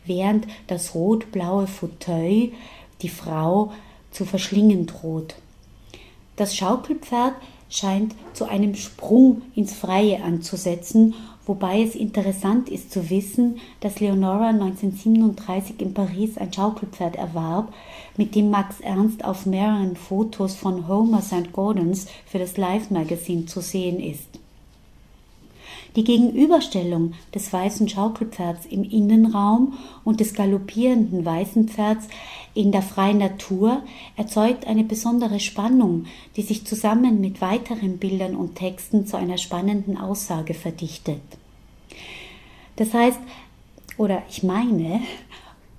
während 0.06 0.48
das 0.68 0.96
rot-blaue 0.96 1.68
Fauteuil 1.68 2.54
die 3.02 3.10
Frau 3.10 3.74
zu 4.12 4.24
verschlingen 4.24 4.86
droht. 4.86 5.36
Das 6.38 6.56
Schaukelpferd 6.56 7.34
scheint 7.70 8.16
zu 8.34 8.46
einem 8.46 8.76
Sprung 8.76 9.42
ins 9.56 9.74
Freie 9.74 10.24
anzusetzen, 10.24 11.16
wobei 11.46 11.82
es 11.82 11.96
interessant 11.96 12.70
ist 12.70 12.92
zu 12.92 13.10
wissen, 13.10 13.58
dass 13.80 14.00
Leonora 14.00 14.50
1937 14.50 15.82
in 15.82 15.94
Paris 15.94 16.38
ein 16.38 16.54
Schaukelpferd 16.54 17.16
erwarb, 17.16 17.74
mit 18.18 18.36
dem 18.36 18.52
Max 18.52 18.80
Ernst 18.80 19.26
auf 19.26 19.46
mehreren 19.46 19.96
Fotos 19.96 20.56
von 20.56 20.88
Homer 20.88 21.22
St. 21.22 21.52
Gordons 21.52 22.08
für 22.26 22.40
das 22.40 22.56
Life 22.56 22.94
Magazine 22.94 23.46
zu 23.48 23.60
sehen 23.60 24.00
ist. 24.00 24.40
Die 25.98 26.04
Gegenüberstellung 26.04 27.14
des 27.34 27.52
weißen 27.52 27.90
Schaukelpferds 27.90 28.68
im 28.68 28.84
Innenraum 28.84 29.74
und 30.04 30.20
des 30.20 30.36
galoppierenden 30.36 31.26
weißen 31.26 31.70
Pferds 31.70 32.08
in 32.54 32.72
der 32.72 32.84
freien 32.84 33.18
Natur 33.18 33.82
erzeugt 34.16 34.68
eine 34.68 34.84
besondere 34.84 35.40
Spannung, 35.40 36.06
die 36.36 36.44
sich 36.44 36.68
zusammen 36.68 37.20
mit 37.20 37.42
weiteren 37.42 37.98
Bildern 37.98 38.36
und 38.36 38.54
Texten 38.54 39.08
zu 39.08 39.18
einer 39.18 39.40
spannenden 39.40 39.98
Aussage 39.98 40.54
verdichtet. 40.54 41.24
Das 42.76 42.94
heißt, 42.94 43.20
oder 43.98 44.22
ich 44.30 44.44
meine, 44.44 45.02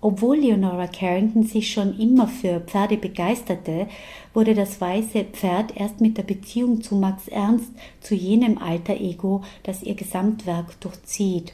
Obwohl 0.01 0.37
Leonora 0.37 0.87
Carrington 0.87 1.43
sich 1.43 1.73
schon 1.73 1.99
immer 1.99 2.29
für 2.29 2.61
Pferde 2.61 2.97
begeisterte, 2.97 3.89
wurde 4.33 4.55
das 4.55 4.81
weiße 4.81 5.25
Pferd 5.25 5.77
erst 5.77 6.01
mit 6.01 6.17
der 6.17 6.23
Beziehung 6.23 6.83
zu 6.83 6.95
Max 6.95 7.27
Ernst 7.27 7.73
zu 8.01 8.15
jenem 8.15 8.59
alter 8.59 8.95
Ego, 8.95 9.43
das 9.65 9.83
ihr 9.83 9.97
Gesamtwerk 9.97 10.81
durchzieht. 10.81 11.53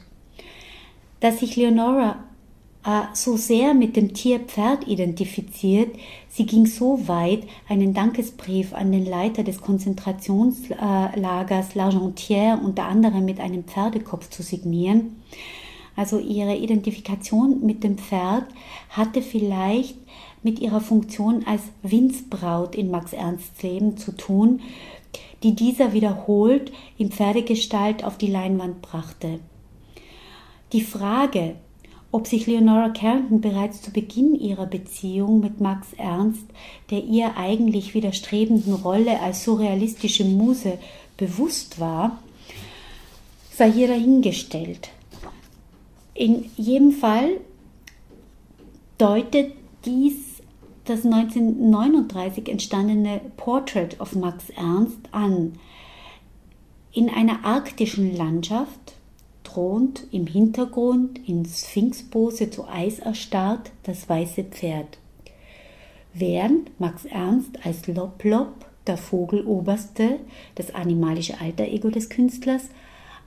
Dass 1.21 1.39
sich 1.39 1.55
Leonora 1.55 2.17
äh, 2.85 3.01
so 3.13 3.35
sehr 3.35 3.73
mit 3.73 3.95
dem 3.95 4.13
Tier 4.13 4.41
Pferd 4.41 4.87
identifiziert, 4.87 5.97
sie 6.29 6.45
ging 6.45 6.67
so 6.67 7.07
weit, 7.07 7.47
einen 7.67 7.95
Dankesbrief 7.95 8.75
an 8.75 8.91
den 8.91 9.07
Leiter 9.07 9.43
des 9.43 9.59
Konzentrationslagers 9.59 11.73
L'Argentière 11.73 12.63
unter 12.63 12.83
anderem 12.83 13.25
mit 13.25 13.39
einem 13.39 13.63
Pferdekopf 13.63 14.29
zu 14.29 14.43
signieren, 14.43 15.15
also 15.95 16.19
ihre 16.19 16.55
Identifikation 16.55 17.65
mit 17.65 17.83
dem 17.83 17.97
Pferd 17.97 18.45
hatte 18.89 19.21
vielleicht 19.21 19.97
mit 20.43 20.59
ihrer 20.59 20.81
Funktion 20.81 21.45
als 21.47 21.61
Winzbraut 21.81 22.75
in 22.75 22.91
Max 22.91 23.13
Ernsts 23.13 23.63
Leben 23.63 23.97
zu 23.97 24.11
tun, 24.11 24.61
die 25.43 25.55
dieser 25.55 25.93
wiederholt 25.93 26.71
in 26.97 27.11
Pferdegestalt 27.11 28.03
auf 28.03 28.17
die 28.17 28.27
Leinwand 28.27 28.81
brachte. 28.81 29.39
Die 30.73 30.81
Frage, 30.81 31.55
ob 32.11 32.27
sich 32.27 32.47
Leonora 32.47 32.89
Carrington 32.89 33.41
bereits 33.41 33.81
zu 33.81 33.91
Beginn 33.91 34.35
ihrer 34.35 34.65
Beziehung 34.65 35.41
mit 35.41 35.59
Max 35.59 35.93
Ernst 35.97 36.45
der 36.89 37.03
ihr 37.03 37.35
eigentlich 37.37 37.93
widerstrebenden 37.93 38.73
Rolle 38.73 39.19
als 39.21 39.43
surrealistische 39.43 40.23
Muse 40.23 40.77
bewusst 41.17 41.79
war, 41.79 42.19
sei 43.51 43.71
hier 43.71 43.87
dahingestellt. 43.87 44.89
In 46.17 46.49
jedem 46.55 46.93
Fall 46.93 47.41
deutet 48.97 49.51
dies 49.83 50.41
das 50.85 51.03
1939 51.03 52.47
entstandene 52.47 53.19
Portrait 53.35 53.99
of 53.99 54.15
Max 54.15 54.49
Ernst 54.51 55.09
an. 55.11 55.59
In 56.93 57.09
einer 57.09 57.43
arktischen 57.43 58.15
Landschaft 58.15 58.93
thront 59.43 60.07
im 60.11 60.25
Hintergrund 60.25 61.19
in 61.27 61.43
Sphinxpose 61.45 62.49
zu 62.49 62.65
Eis 62.65 62.99
erstarrt 62.99 63.71
das 63.83 64.07
weiße 64.07 64.45
Pferd. 64.45 64.97
Während 66.13 66.79
Max 66.79 67.03
Ernst 67.03 67.65
als 67.65 67.87
Loplop, 67.87 68.65
der 68.87 68.95
Vogeloberste, 68.95 70.21
das 70.55 70.73
animalische 70.73 71.41
Alter-Ego 71.41 71.89
des 71.89 72.07
Künstlers, 72.07 72.69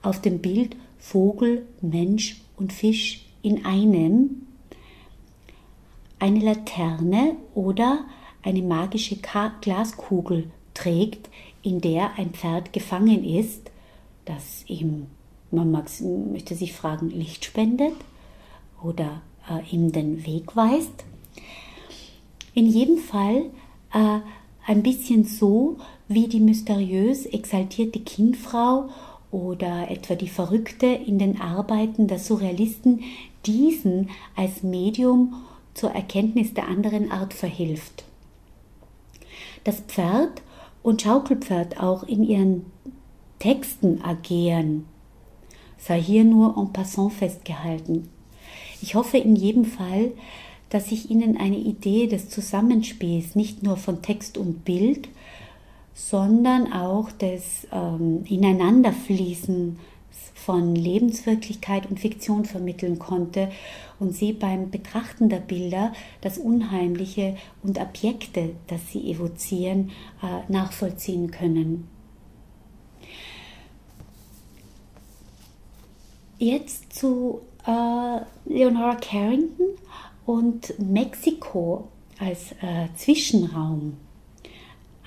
auf 0.01 0.23
dem 0.23 0.39
Bild 0.39 0.75
Vogel, 0.99 1.67
Mensch 1.83 2.41
und 2.59 2.73
Fisch 2.73 3.25
in 3.43 3.65
einem 3.65 4.47
eine 6.19 6.41
Laterne 6.41 7.37
oder 7.55 8.05
eine 8.43 8.63
magische 8.63 9.19
Glaskugel 9.61 10.51
trägt, 10.75 11.29
in 11.63 11.81
der 11.81 12.19
ein 12.19 12.31
Pferd 12.31 12.73
gefangen 12.73 13.25
ist, 13.25 13.71
das 14.25 14.65
ihm, 14.67 15.07
man 15.51 15.71
möchte 15.71 16.55
sich 16.55 16.73
fragen, 16.73 17.11
Licht 17.11 17.45
spendet 17.45 17.95
oder 18.83 19.23
äh, 19.49 19.75
ihm 19.75 19.93
den 19.93 20.27
Weg 20.27 20.57
weist. 20.57 21.05
In 22.55 22.67
jedem 22.67 22.99
Fall 22.99 23.51
äh, 23.93 24.19
ein 24.67 24.83
bisschen 24.83 25.25
so 25.25 25.79
wie 26.09 26.29
die 26.29 26.41
mysteriös 26.41 27.27
exaltierte 27.27 28.01
Kindfrau 28.01 28.89
oder 29.31 29.91
etwa 29.91 30.15
die 30.15 30.29
Verrückte 30.29 30.87
in 30.87 31.19
den 31.19 31.41
Arbeiten 31.41 32.07
der 32.07 32.19
Surrealisten 32.19 33.03
diesen 33.45 34.11
als 34.37 34.63
Medium 34.63 35.35
zur 35.75 35.91
Erkenntnis 35.91 36.55
der 36.55 36.69
anderen 36.69 37.11
Art 37.11 37.35
verhilft. 37.35 38.05
Das 39.65 39.81
Pferd 39.81 40.43
und 40.83 41.03
Schaukelpferd 41.03 41.81
auch 41.81 42.03
in 42.05 42.25
ihren 42.25 42.67
Texten 43.39 44.03
agieren, 44.03 44.87
sei 45.77 46.01
hier 46.01 46.25
nur 46.25 46.57
en 46.57 46.73
passant 46.73 47.13
festgehalten. 47.13 48.09
Ich 48.81 48.95
hoffe 48.95 49.19
in 49.19 49.37
jedem 49.37 49.65
Fall, 49.65 50.13
dass 50.71 50.93
ich 50.93 51.11
Ihnen 51.11 51.37
eine 51.37 51.57
Idee 51.57 52.07
des 52.07 52.29
Zusammenspiels 52.29 53.35
nicht 53.35 53.63
nur 53.63 53.77
von 53.77 54.03
Text 54.03 54.37
und 54.37 54.65
Bild, 54.65 55.09
sondern 55.99 56.73
auch 56.73 57.11
des 57.11 57.67
ähm, 57.73 58.25
Ineinanderfließens 58.25 59.77
von 60.33 60.75
Lebenswirklichkeit 60.75 61.91
und 61.91 61.99
Fiktion 61.99 62.45
vermitteln 62.45 63.01
konnte 63.01 63.51
und 63.99 64.15
sie 64.15 64.33
beim 64.33 64.71
Betrachten 64.71 65.29
der 65.29 65.41
Bilder 65.41 65.93
das 66.21 66.39
Unheimliche 66.39 67.37
und 67.65 67.81
Objekte, 67.81 68.55
das 68.69 68.81
sie 68.93 69.11
evozieren, 69.11 69.91
äh, 70.23 70.51
nachvollziehen 70.51 71.33
können. 71.33 71.89
Jetzt 76.39 76.93
zu 76.95 77.41
äh, 77.67 78.21
Leonora 78.47 78.95
Carrington 78.95 79.67
und 80.25 80.79
Mexiko 80.79 81.89
als 82.21 82.53
äh, 82.63 82.87
Zwischenraum 82.95 83.97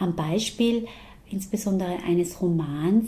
am 0.01 0.15
Beispiel 0.15 0.87
insbesondere 1.29 1.97
eines 2.05 2.41
Romans, 2.41 3.07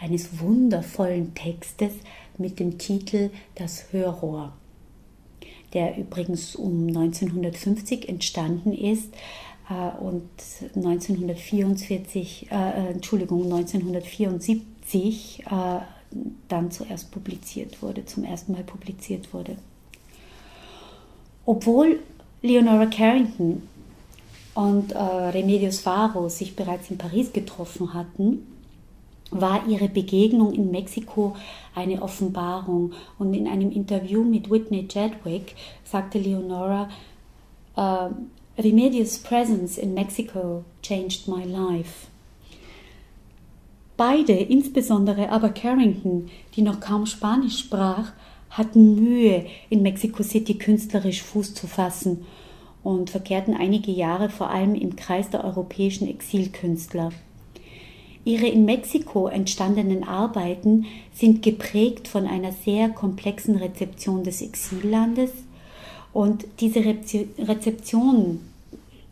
eines 0.00 0.38
wundervollen 0.38 1.34
Textes 1.34 1.92
mit 2.36 2.60
dem 2.60 2.78
Titel 2.78 3.30
Das 3.56 3.92
Hörrohr, 3.92 4.52
der 5.72 5.98
übrigens 5.98 6.54
um 6.54 6.86
1950 6.86 8.08
entstanden 8.08 8.72
ist 8.72 9.12
äh, 9.68 10.00
und 10.00 10.30
1944, 10.76 12.46
äh, 12.50 12.54
äh, 12.54 12.90
Entschuldigung, 12.92 13.44
1974 13.44 15.44
äh, 15.46 15.80
dann 16.48 16.70
zuerst 16.70 17.10
publiziert 17.10 17.82
wurde, 17.82 18.06
zum 18.06 18.24
ersten 18.24 18.52
Mal 18.52 18.62
publiziert 18.62 19.34
wurde. 19.34 19.56
Obwohl 21.44 21.98
Leonora 22.40 22.86
Carrington 22.86 23.62
und 24.58 24.90
äh, 24.90 24.98
Remedios 24.98 25.86
Varo 25.86 26.28
sich 26.28 26.56
bereits 26.56 26.90
in 26.90 26.98
Paris 26.98 27.32
getroffen 27.32 27.94
hatten, 27.94 28.44
war 29.30 29.68
ihre 29.68 29.88
Begegnung 29.88 30.52
in 30.52 30.72
Mexiko 30.72 31.36
eine 31.76 32.02
Offenbarung. 32.02 32.92
Und 33.20 33.34
in 33.34 33.46
einem 33.46 33.70
Interview 33.70 34.24
mit 34.24 34.50
Whitney 34.50 34.88
Chadwick 34.88 35.54
sagte 35.84 36.18
Leonora, 36.18 36.88
uh, 37.76 38.10
Remedios 38.60 39.18
presence 39.18 39.78
in 39.78 39.94
Mexico 39.94 40.64
changed 40.82 41.28
my 41.28 41.44
life. 41.44 42.08
Beide, 43.96 44.32
insbesondere 44.32 45.28
aber 45.30 45.50
Carrington, 45.50 46.30
die 46.56 46.62
noch 46.62 46.80
kaum 46.80 47.06
Spanisch 47.06 47.60
sprach, 47.60 48.10
hatten 48.50 48.96
Mühe, 48.96 49.46
in 49.70 49.82
Mexico 49.82 50.24
City 50.24 50.54
künstlerisch 50.54 51.22
Fuß 51.22 51.54
zu 51.54 51.68
fassen 51.68 52.26
und 52.88 53.10
verkehrten 53.10 53.52
einige 53.52 53.92
Jahre 53.92 54.30
vor 54.30 54.48
allem 54.48 54.74
im 54.74 54.96
Kreis 54.96 55.28
der 55.28 55.44
europäischen 55.44 56.08
Exilkünstler. 56.08 57.10
Ihre 58.24 58.46
in 58.46 58.64
Mexiko 58.64 59.28
entstandenen 59.28 60.04
Arbeiten 60.04 60.86
sind 61.12 61.42
geprägt 61.42 62.08
von 62.08 62.26
einer 62.26 62.52
sehr 62.52 62.88
komplexen 62.88 63.56
Rezeption 63.56 64.24
des 64.24 64.40
Exillandes 64.40 65.32
und 66.14 66.46
diese 66.60 66.82
Rezeption 66.82 68.40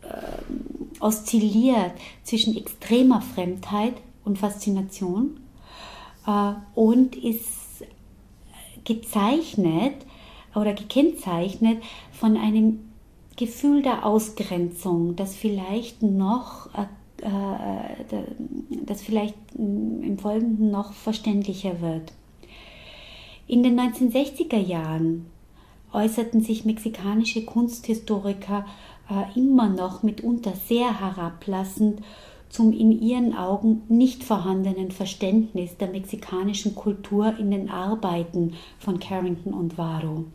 äh, 0.01 0.99
oszilliert 0.99 1.91
zwischen 2.23 2.57
extremer 2.57 3.21
Fremdheit 3.21 3.93
und 4.25 4.39
Faszination 4.39 5.39
äh, 6.25 6.53
und 6.73 7.15
ist 7.15 7.83
gezeichnet 8.85 9.93
oder 10.55 10.73
gekennzeichnet 10.73 11.83
von 12.11 12.37
einem 12.37 12.86
Gefühl 13.37 13.83
der 13.83 14.05
Ausgrenzung, 14.05 15.15
das 15.15 15.35
vielleicht 15.35 16.01
noch, 16.01 16.69
äh, 16.73 16.81
äh 17.21 18.23
das 18.85 19.01
vielleicht 19.01 19.35
im 19.55 20.17
Folgenden 20.17 20.71
noch 20.71 20.91
verständlicher 20.91 21.79
wird. 21.81 22.13
In 23.47 23.63
den 23.63 23.79
1960er 23.79 24.57
Jahren 24.57 25.27
äußerten 25.93 26.41
sich 26.41 26.65
mexikanische 26.65 27.45
Kunsthistoriker 27.45 28.65
äh, 29.09 29.39
immer 29.39 29.69
noch 29.69 30.03
mitunter 30.03 30.53
sehr 30.67 30.99
herablassend 30.99 32.01
zum 32.49 32.73
in 32.73 33.01
ihren 33.01 33.35
Augen 33.35 33.83
nicht 33.87 34.23
vorhandenen 34.23 34.91
Verständnis 34.91 35.77
der 35.77 35.89
mexikanischen 35.89 36.75
Kultur 36.75 37.37
in 37.37 37.51
den 37.51 37.69
Arbeiten 37.69 38.53
von 38.79 38.99
Carrington 38.99 39.53
und 39.53 39.77
Varo 39.77 40.25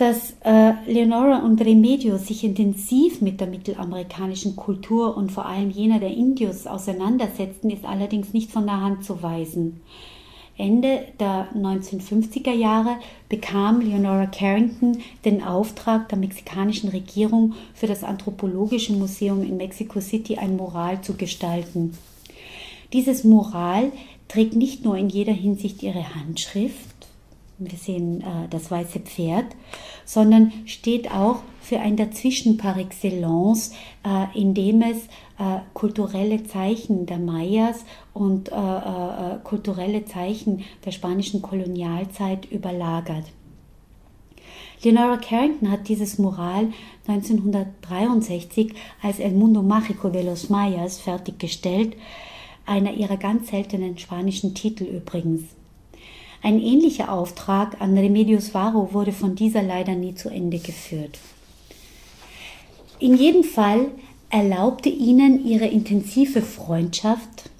dass 0.00 0.34
äh, 0.44 0.72
Leonora 0.86 1.40
und 1.44 1.60
Remedios 1.60 2.26
sich 2.26 2.42
intensiv 2.42 3.20
mit 3.20 3.38
der 3.38 3.48
mittelamerikanischen 3.48 4.56
Kultur 4.56 5.14
und 5.14 5.30
vor 5.30 5.44
allem 5.44 5.70
jener 5.70 6.00
der 6.00 6.10
Indios 6.10 6.66
auseinandersetzten, 6.66 7.68
ist 7.68 7.84
allerdings 7.84 8.32
nicht 8.32 8.50
von 8.50 8.64
der 8.64 8.80
Hand 8.80 9.04
zu 9.04 9.22
weisen. 9.22 9.82
Ende 10.56 11.04
der 11.18 11.48
1950er 11.54 12.52
Jahre 12.52 12.96
bekam 13.28 13.82
Leonora 13.82 14.24
Carrington 14.26 14.98
den 15.26 15.42
Auftrag 15.42 16.08
der 16.08 16.18
mexikanischen 16.18 16.88
Regierung 16.88 17.52
für 17.74 17.86
das 17.86 18.02
Anthropologische 18.02 18.94
Museum 18.94 19.42
in 19.42 19.58
Mexico 19.58 20.00
City 20.00 20.36
ein 20.36 20.56
Mural 20.56 21.02
zu 21.02 21.14
gestalten. 21.14 21.92
Dieses 22.94 23.24
Mural 23.24 23.92
trägt 24.28 24.56
nicht 24.56 24.82
nur 24.82 24.96
in 24.96 25.10
jeder 25.10 25.32
Hinsicht 25.32 25.82
ihre 25.82 26.14
Handschrift, 26.14 26.89
wir 27.60 27.78
sehen 27.78 28.22
äh, 28.22 28.48
das 28.48 28.70
weiße 28.70 29.00
Pferd, 29.00 29.44
sondern 30.04 30.52
steht 30.64 31.10
auch 31.12 31.42
für 31.60 31.78
ein 31.78 31.96
Dazwischen 31.96 32.56
par 32.56 32.78
excellence, 32.78 33.72
äh, 34.04 34.38
in 34.38 34.54
dem 34.54 34.82
es 34.82 35.06
äh, 35.38 35.60
kulturelle 35.74 36.42
Zeichen 36.44 37.06
der 37.06 37.18
Mayas 37.18 37.84
und 38.14 38.50
äh, 38.50 38.54
äh, 38.54 39.38
kulturelle 39.44 40.04
Zeichen 40.06 40.64
der 40.84 40.90
spanischen 40.90 41.42
Kolonialzeit 41.42 42.50
überlagert. 42.50 43.24
Leonora 44.82 45.18
Carrington 45.18 45.70
hat 45.70 45.88
dieses 45.88 46.18
Mural 46.18 46.68
1963 47.06 48.72
als 49.02 49.18
El 49.18 49.32
Mundo 49.32 49.60
Mágico 49.60 50.08
de 50.08 50.22
los 50.22 50.48
Mayas 50.48 50.98
fertiggestellt, 50.98 51.94
einer 52.64 52.94
ihrer 52.94 53.18
ganz 53.18 53.50
seltenen 53.50 53.98
spanischen 53.98 54.54
Titel 54.54 54.84
übrigens. 54.84 55.42
Ein 56.42 56.60
ähnlicher 56.60 57.12
Auftrag 57.12 57.80
an 57.80 57.96
Remedios 57.96 58.54
Varo 58.54 58.94
wurde 58.94 59.12
von 59.12 59.34
dieser 59.34 59.62
leider 59.62 59.94
nie 59.94 60.14
zu 60.14 60.30
Ende 60.30 60.58
geführt. 60.58 61.18
In 62.98 63.16
jedem 63.16 63.44
Fall 63.44 63.88
erlaubte 64.30 64.88
ihnen 64.88 65.44
ihre 65.44 65.66
intensive 65.66 66.40
Freundschaft 66.40 67.50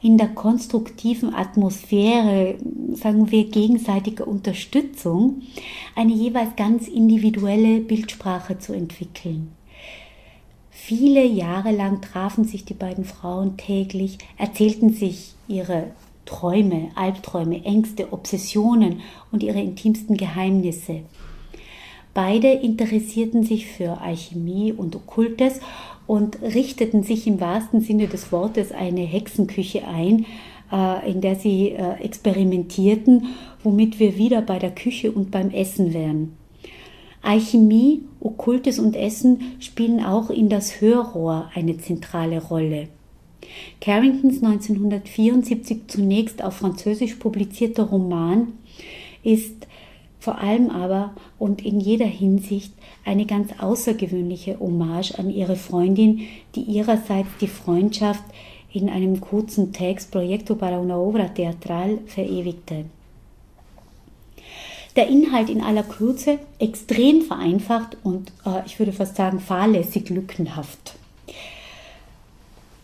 in 0.00 0.16
der 0.16 0.28
konstruktiven 0.28 1.34
Atmosphäre, 1.34 2.56
sagen 2.94 3.30
wir, 3.32 3.44
gegenseitiger 3.44 4.28
Unterstützung, 4.28 5.42
eine 5.96 6.12
jeweils 6.12 6.54
ganz 6.54 6.86
individuelle 6.86 7.80
Bildsprache 7.80 8.58
zu 8.58 8.72
entwickeln. 8.72 9.52
Viele 10.70 11.24
Jahre 11.26 11.72
lang 11.72 12.00
trafen 12.00 12.44
sich 12.44 12.64
die 12.64 12.74
beiden 12.74 13.04
Frauen 13.04 13.56
täglich, 13.56 14.18
erzählten 14.36 14.92
sich 14.94 15.34
ihre 15.48 15.88
Träume, 16.28 16.90
Albträume, 16.94 17.64
Ängste, 17.64 18.12
Obsessionen 18.12 19.00
und 19.32 19.42
ihre 19.42 19.60
intimsten 19.60 20.18
Geheimnisse. 20.18 21.00
Beide 22.12 22.48
interessierten 22.48 23.44
sich 23.44 23.66
für 23.66 24.02
Alchemie 24.02 24.72
und 24.72 24.94
Okkultes 24.94 25.60
und 26.06 26.42
richteten 26.42 27.02
sich 27.02 27.26
im 27.26 27.40
wahrsten 27.40 27.80
Sinne 27.80 28.08
des 28.08 28.30
Wortes 28.30 28.72
eine 28.72 29.00
Hexenküche 29.00 29.86
ein, 29.86 30.26
äh, 30.70 31.10
in 31.10 31.22
der 31.22 31.36
sie 31.36 31.70
äh, 31.70 31.94
experimentierten, 32.02 33.28
womit 33.62 33.98
wir 33.98 34.18
wieder 34.18 34.42
bei 34.42 34.58
der 34.58 34.74
Küche 34.74 35.10
und 35.10 35.30
beim 35.30 35.48
Essen 35.50 35.94
wären. 35.94 36.36
Alchemie, 37.22 38.02
Okkultes 38.20 38.78
und 38.78 38.96
Essen 38.96 39.56
spielen 39.60 40.04
auch 40.04 40.28
in 40.28 40.50
das 40.50 40.82
Hörrohr 40.82 41.50
eine 41.54 41.78
zentrale 41.78 42.42
Rolle. 42.42 42.88
Carringtons 43.80 44.42
1974 44.42 45.82
zunächst 45.88 46.42
auf 46.42 46.56
Französisch 46.56 47.14
publizierter 47.14 47.84
Roman 47.84 48.52
ist 49.22 49.66
vor 50.20 50.38
allem 50.38 50.70
aber 50.70 51.14
und 51.38 51.64
in 51.64 51.80
jeder 51.80 52.06
Hinsicht 52.06 52.72
eine 53.04 53.24
ganz 53.24 53.50
außergewöhnliche 53.58 54.58
Hommage 54.58 55.18
an 55.18 55.30
ihre 55.30 55.56
Freundin, 55.56 56.22
die 56.54 56.62
ihrerseits 56.62 57.30
die 57.40 57.46
Freundschaft 57.46 58.24
in 58.72 58.88
einem 58.88 59.20
kurzen 59.20 59.72
Text 59.72 60.10
Proyecto 60.10 60.54
para 60.54 60.78
una 60.78 60.98
obra 60.98 61.28
teatral 61.28 61.98
verewigte. 62.06 62.84
Der 64.96 65.08
Inhalt 65.08 65.48
in 65.48 65.62
aller 65.62 65.84
Kürze 65.84 66.40
extrem 66.58 67.22
vereinfacht 67.22 67.96
und 68.02 68.32
äh, 68.44 68.66
ich 68.66 68.78
würde 68.78 68.92
fast 68.92 69.16
sagen 69.16 69.38
fahrlässig 69.38 70.10
lückenhaft. 70.10 70.96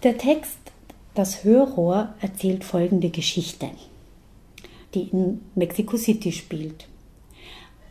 Der 0.04 0.18
Text 0.18 0.58
Das 1.14 1.44
Hörrohr 1.44 2.12
erzählt 2.20 2.62
folgende 2.62 3.08
Geschichte, 3.08 3.70
die 4.92 5.04
in 5.04 5.40
Mexico 5.54 5.96
City 5.96 6.30
spielt. 6.30 6.88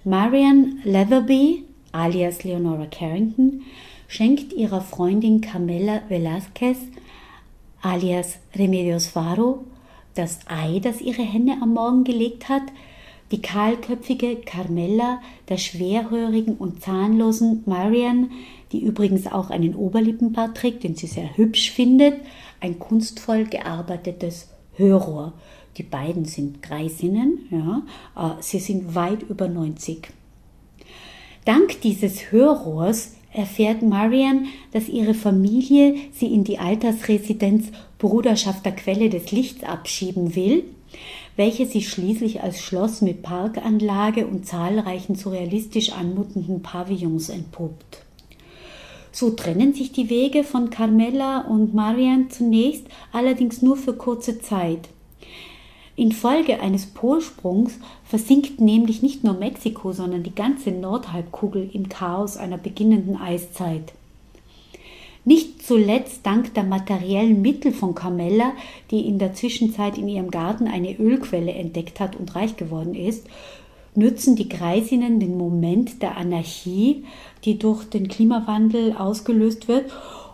Marian 0.04 0.80
Leatherby, 0.84 1.64
alias 1.92 2.44
Leonora 2.44 2.86
Carrington, 2.86 3.64
schenkt 4.08 4.54
ihrer 4.54 4.82
Freundin 4.82 5.42
Carmela 5.42 6.04
Velázquez, 6.08 6.78
alias 7.82 8.38
Remedios 8.56 9.08
Faro, 9.08 9.64
das 10.14 10.42
Ei, 10.46 10.82
das 10.84 11.02
ihre 11.02 11.24
Henne 11.24 11.58
am 11.64 11.74
Morgen 11.74 12.04
gelegt 12.04 12.48
hat, 12.48 12.62
die 13.32 13.42
kahlköpfige 13.42 14.36
Carmella 14.36 15.20
der 15.50 15.58
schwerhörigen 15.58 16.58
und 16.58 16.84
zahnlosen 16.84 17.64
Marian 17.66 18.30
die 18.74 18.84
übrigens 18.84 19.28
auch 19.28 19.50
einen 19.50 19.76
Oberlippenbart 19.76 20.58
trägt, 20.58 20.84
den 20.84 20.96
sie 20.96 21.08
sehr 21.08 21.38
hübsch 21.38 21.72
findet, 21.72 22.16
ein 22.60 22.80
kunstvoll 22.80 23.46
gearbeitetes 23.46 24.50
Hörrohr. 24.74 25.34
Die 25.78 25.84
beiden 25.84 26.26
sind 26.26 26.62
Greisinnen, 26.62 27.48
ja, 27.50 27.84
äh, 28.18 28.42
sie 28.42 28.60
sind 28.60 28.96
weit 28.96 29.24
über 29.24 29.48
90. 29.48 30.10
Dank 31.46 31.82
dieses 31.82 32.32
Hörrohrs 32.32 33.16
erfährt 33.32 33.82
Marian, 33.82 34.48
dass 34.72 34.88
ihre 34.88 35.14
Familie 35.14 35.96
sie 36.14 36.28
in 36.28 36.44
die 36.44 36.60
Altersresidenz 36.60 37.68
Bruderschaft 37.98 38.66
der 38.66 38.74
Quelle 38.74 39.10
des 39.10 39.32
Lichts 39.32 39.64
abschieben 39.64 40.36
will, 40.36 40.64
welche 41.36 41.66
sich 41.66 41.90
schließlich 41.90 42.44
als 42.44 42.62
Schloss 42.62 43.02
mit 43.02 43.24
Parkanlage 43.24 44.28
und 44.28 44.46
zahlreichen 44.46 45.16
surrealistisch 45.16 45.92
anmutenden 45.92 46.62
Pavillons 46.62 47.30
entpuppt. 47.30 48.03
So 49.14 49.30
trennen 49.30 49.76
sich 49.76 49.92
die 49.92 50.10
Wege 50.10 50.44
von 50.44 50.72
Carmela 50.72 51.42
und 51.42 51.76
Marian 51.76 52.32
zunächst, 52.32 52.88
allerdings 53.12 53.62
nur 53.62 53.78
für 53.78 53.94
kurze 53.94 54.42
Zeit. 54.42 54.90
Infolge 55.96 56.60
eines 56.60 56.88
Polsprungs 56.88 57.78
versinkt 58.04 58.60
nämlich 58.60 59.04
nicht 59.04 59.24
nur 59.24 59.36
Mexiko, 59.36 59.92
sondern 59.92 60.24
die 60.24 60.34
ganze 60.34 60.72
Nordhalbkugel 60.72 61.70
im 61.74 61.90
Chaos 61.90 62.38
einer 62.38 62.58
beginnenden 62.58 63.16
Eiszeit. 63.16 63.94
Nicht 65.26 65.62
zuletzt 65.62 66.26
dank 66.26 66.56
der 66.56 66.64
materiellen 66.64 67.44
Mittel 67.44 67.72
von 67.72 67.94
Carmella, 67.94 68.54
die 68.90 69.08
in 69.08 69.20
der 69.20 69.36
Zwischenzeit 69.36 70.00
in 70.00 70.08
ihrem 70.08 70.32
Garten 70.32 70.68
eine 70.68 70.98
Ölquelle 70.98 71.54
entdeckt 71.54 72.00
hat 72.00 72.16
und 72.16 72.36
reich 72.36 72.58
geworden 72.58 72.96
ist, 72.96 73.28
nützen 73.96 74.36
die 74.36 74.50
Greisinnen 74.50 75.20
den 75.20 75.38
Moment 75.38 76.02
der 76.02 76.18
Anarchie, 76.18 77.06
die 77.46 77.60
durch 77.60 77.86
den 77.86 78.08
Klimawandel 78.08 78.96
ausgelöst 78.98 79.68
wird, 79.68 79.92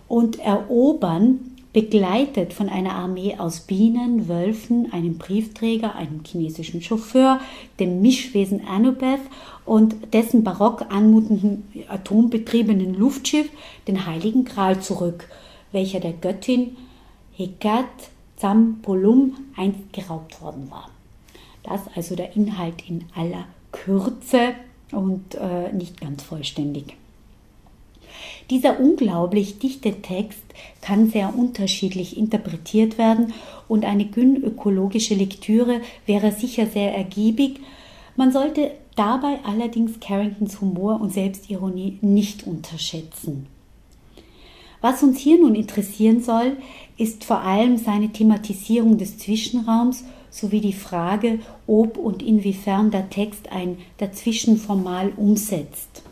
und 0.08 0.40
erobern, 0.40 1.40
begleitet 1.72 2.54
von 2.54 2.68
einer 2.68 2.96
Armee 2.96 3.36
aus 3.38 3.62
Bienen, 3.62 4.28
Wölfen, 4.28 4.92
einem 4.92 5.20
Briefträger, 5.20 5.96
einem 5.96 6.22
chinesischen 6.26 6.82
Chauffeur, 6.82 7.40
dem 7.80 8.02
Mischwesen 8.02 8.62
Anubeth 8.68 9.22
und 9.66 9.96
dessen 10.14 10.44
barock 10.44 10.88
anmutenden 10.90 11.64
atombetriebenen 11.88 12.96
Luftschiff, 12.96 13.50
den 13.88 14.08
Heiligen 14.08 14.46
Gral 14.46 14.82
zurück, 14.82 15.30
welcher 15.72 16.00
der 16.00 16.14
Göttin 16.14 16.76
Hekat 17.34 17.86
Zampolum 18.38 19.36
einst 19.56 19.94
geraubt 19.94 20.42
worden 20.42 20.72
war. 20.72 20.90
Das 21.64 21.82
also 21.96 22.16
der 22.16 22.36
Inhalt 22.36 22.88
in 22.88 23.06
aller 23.16 23.46
Kürze 23.72 24.54
und 24.92 25.36
äh, 25.36 25.72
nicht 25.74 26.00
ganz 26.02 26.24
vollständig. 26.24 26.96
Dieser 28.50 28.80
unglaublich 28.80 29.60
dichte 29.60 30.02
Text 30.02 30.44
kann 30.82 31.10
sehr 31.10 31.38
unterschiedlich 31.38 32.18
interpretiert 32.18 32.98
werden 32.98 33.34
und 33.68 33.86
eine 33.86 34.06
gynökologische 34.06 35.14
Lektüre 35.14 35.82
wäre 36.08 36.32
sicher 36.32 36.66
sehr 36.66 36.96
ergiebig. 36.96 37.60
Man 38.16 38.32
sollte 38.32 38.72
dabei 38.96 39.40
allerdings 39.44 40.00
Carringtons 40.00 40.60
Humor 40.62 41.00
und 41.00 41.14
Selbstironie 41.14 42.00
nicht 42.02 42.48
unterschätzen. 42.48 43.46
Was 44.82 45.04
uns 45.04 45.20
hier 45.20 45.40
nun 45.40 45.56
interessieren 45.56 46.22
soll, 46.22 46.58
ist 46.98 47.26
vor 47.26 47.42
allem 47.42 47.78
seine 47.78 48.10
Thematisierung 48.10 48.98
des 48.98 49.18
Zwischenraums 49.18 50.06
sowie 50.30 50.62
die 50.62 50.74
Frage, 50.74 51.40
ob 51.68 51.98
und 51.98 52.22
inwiefern 52.22 52.92
der 52.92 53.10
Text 53.10 53.52
ein 53.52 53.78
Dazwischenformal 53.98 55.12
umsetzt. 55.16 56.04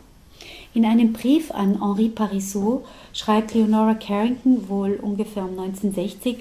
In 0.74 0.84
einem 0.84 1.12
Brief 1.12 1.50
an 1.50 1.80
Henri 1.80 2.08
Parisot 2.08 2.84
schreibt 3.12 3.54
Leonora 3.54 3.94
Carrington 3.94 4.68
wohl 4.68 4.98
ungefähr 5.02 5.44
um 5.44 5.58
1960, 5.58 6.38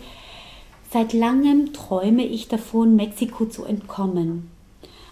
Seit 0.90 1.12
langem 1.12 1.74
träume 1.74 2.26
ich 2.26 2.48
davon, 2.48 2.96
Mexiko 2.96 3.46
zu 3.46 3.66
entkommen. 3.66 4.50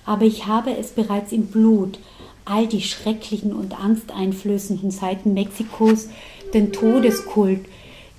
Aber 0.05 0.24
ich 0.24 0.45
habe 0.47 0.78
es 0.78 0.91
bereits 0.91 1.34
im 1.34 1.47
Blut, 1.47 1.99
all 2.45 2.68
die 2.68 2.82
schrecklichen 2.82 3.53
und 3.53 3.78
angsteinflößenden 3.78 4.91
Seiten 4.91 5.34
Mexikos, 5.34 6.09
den 6.53 6.72
Todeskult, 6.72 7.66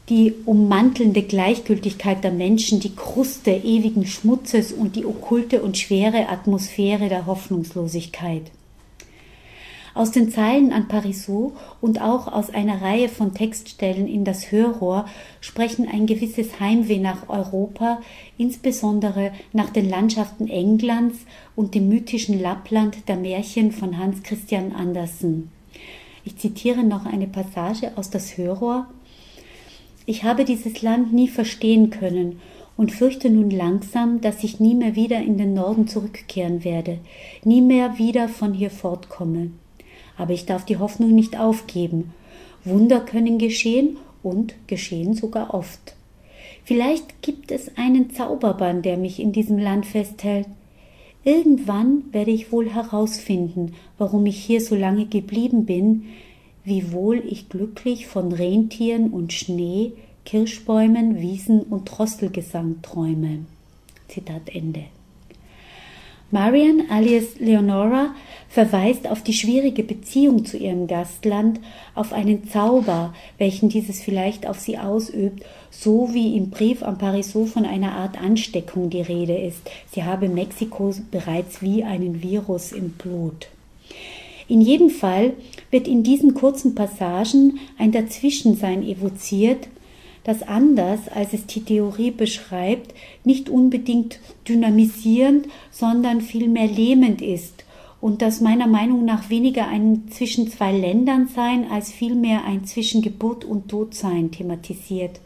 die 0.09 0.35
ummantelnde 0.45 1.23
Gleichgültigkeit 1.23 2.23
der 2.23 2.31
Menschen, 2.31 2.79
die 2.79 2.95
Kruste 2.95 3.51
ewigen 3.51 4.07
Schmutzes 4.07 4.73
und 4.73 4.95
die 4.95 5.05
okkulte 5.05 5.63
und 5.63 5.77
schwere 5.77 6.29
Atmosphäre 6.29 7.09
der 7.09 7.27
Hoffnungslosigkeit. 7.27 8.53
Aus 9.97 10.11
den 10.11 10.31
Zeilen 10.31 10.73
an 10.73 10.89
Parisot 10.89 11.55
und 11.81 12.03
auch 12.03 12.31
aus 12.31 12.51
einer 12.51 12.83
Reihe 12.83 13.09
von 13.09 13.33
Textstellen 13.33 14.07
in 14.07 14.27
das 14.27 14.53
Hörrohr 14.53 15.07
sprechen 15.41 15.89
ein 15.89 16.05
gewisses 16.05 16.61
Heimweh 16.61 16.99
nach 16.99 17.31
Europa, 17.31 18.03
insbesondere 18.37 19.33
nach 19.55 19.71
den 19.71 19.89
Landschaften 19.89 20.49
Englands 20.49 21.17
und 21.57 21.75
dem 21.75 21.89
mythischen 21.89 22.39
Lappland 22.39 23.09
der 23.09 23.17
Märchen 23.17 23.73
von 23.73 23.97
Hans 23.97 24.23
Christian 24.23 24.73
Andersen. 24.73 25.51
Ich 26.27 26.37
zitiere 26.37 26.85
noch 26.85 27.07
eine 27.07 27.27
Passage 27.27 27.93
aus 27.97 28.11
das 28.11 28.37
Hörrohr. 28.37 28.87
Ich 30.09 30.23
habe 30.23 30.45
dieses 30.45 30.83
Land 30.83 31.13
nie 31.13 31.27
verstehen 31.27 31.91
können 31.91 32.41
und 32.77 32.93
fürchte 32.93 33.29
nun 33.29 33.51
langsam, 33.51 34.21
dass 34.21 34.45
ich 34.45 34.61
nie 34.61 34.77
mehr 34.77 34.95
wieder 34.95 35.21
in 35.21 35.37
den 35.37 35.53
Norden 35.53 35.89
zurückkehren 35.89 36.63
werde, 36.63 36.99
nie 37.45 37.61
mehr 37.61 37.99
wieder 37.99 38.29
von 38.29 38.55
hier 38.55 38.71
fortkomme. 38.71 39.51
Aber 40.17 40.33
ich 40.33 40.47
darf 40.47 40.65
die 40.65 40.79
Hoffnung 40.79 41.13
nicht 41.15 41.39
aufgeben. 41.39 42.15
Wunder 42.65 43.01
können 43.01 43.39
geschehen 43.39 43.97
und 44.23 44.55
geschehen 44.69 45.15
sogar 45.15 45.53
oft. 45.53 45.95
Vielleicht 46.65 47.23
gibt 47.23 47.51
es 47.51 47.77
einen 47.77 48.11
Zauberbann, 48.11 48.83
der 48.83 48.97
mich 48.97 49.21
in 49.21 49.33
diesem 49.33 49.59
Land 49.59 49.87
festhält. 49.87 50.47
Irgendwann 51.25 52.05
werde 52.13 52.31
ich 52.31 52.53
wohl 52.53 52.71
herausfinden, 52.71 53.75
warum 53.99 54.27
ich 54.27 54.37
hier 54.37 54.61
so 54.61 54.77
lange 54.77 55.07
geblieben 55.07 55.67
bin, 55.67 56.05
wie 56.67 56.93
wohl 56.93 57.23
ich 57.25 57.49
glücklich 57.49 58.09
von 58.09 58.33
Rentieren 58.33 59.11
und 59.13 59.33
Schnee, 59.33 59.93
Kirschbäumen, 60.25 61.21
Wiesen 61.21 61.63
und 61.63 61.85
Drosselgesang 61.85 62.83
träume. 62.83 63.47
Zitat 64.09 64.49
Ende. 64.53 64.83
Marian 66.33 66.83
alias 66.91 67.39
Leonora 67.39 68.13
verweist 68.49 69.07
auf 69.09 69.23
die 69.23 69.33
schwierige 69.33 69.85
Beziehung 69.85 70.45
zu 70.45 70.57
ihrem 70.57 70.89
Gastland, 70.89 71.61
auf 71.95 72.13
einen 72.13 72.49
Zauber, 72.49 73.15
welchen 73.39 73.69
dieses 73.69 74.03
vielleicht 74.03 74.49
auf 74.49 74.59
sie 74.59 74.77
ausübt, 74.77 75.45
so 75.71 76.13
wie 76.13 76.37
im 76.37 76.51
Brief 76.51 76.83
an 76.83 76.99
Parisot 76.99 77.51
von 77.51 77.65
einer 77.65 77.93
Art 77.93 78.21
Ansteckung 78.21 78.91
die 78.91 79.03
Rede 79.03 79.39
ist. 79.39 79.71
Sie 79.93 80.03
habe 80.03 80.29
Mexiko 80.29 80.93
bereits 81.13 81.63
wie 81.63 81.85
einen 81.85 82.25
Virus 82.25 82.73
im 82.73 82.91
Blut. 82.91 83.47
In 84.49 84.61
jedem 84.61 84.91
Fall 84.91 85.35
wird 85.71 85.89
in 85.89 86.03
diesen 86.03 86.35
kurzen 86.35 86.75
Passagen 86.75 87.59
ein 87.79 87.93
Dazwischensein 87.93 88.83
evoziert, 88.83 89.69
das 90.23 90.43
anders, 90.43 91.09
als 91.09 91.33
es 91.33 91.47
die 91.47 91.63
Theorie 91.63 92.11
beschreibt, 92.11 92.95
nicht 93.25 93.49
unbedingt 93.49 94.21
dynamisierend, 94.49 95.47
sondern 95.71 96.21
vielmehr 96.21 96.67
lähmend 96.67 97.23
ist 97.23 97.65
und 98.01 98.23
das 98.23 98.41
meiner 98.41 98.67
Meinung 98.67 99.05
nach 99.05 99.31
weniger 99.31 99.67
ein 99.69 100.09
zwischen 100.11 100.49
zwei 100.49 100.77
Ländern 100.77 101.29
sein 101.29 101.71
als 101.71 101.91
vielmehr 101.91 102.45
ein 102.45 102.65
zwischen 102.65 103.03
Geburt 103.03 103.45
und 103.45 103.69
Todsein 103.69 104.31
thematisiert. 104.31 105.21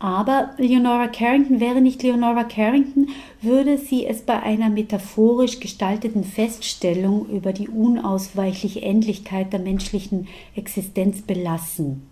Aber 0.00 0.54
Leonora 0.56 1.08
Carrington 1.08 1.60
wäre 1.60 1.82
nicht 1.82 2.02
Leonora 2.02 2.44
Carrington, 2.44 3.10
würde 3.42 3.76
sie 3.76 4.06
es 4.06 4.22
bei 4.22 4.42
einer 4.42 4.70
metaphorisch 4.70 5.60
gestalteten 5.60 6.24
Feststellung 6.24 7.28
über 7.28 7.52
die 7.52 7.68
unausweichliche 7.68 8.80
Endlichkeit 8.80 9.52
der 9.52 9.60
menschlichen 9.60 10.26
Existenz 10.56 11.20
belassen. 11.20 12.08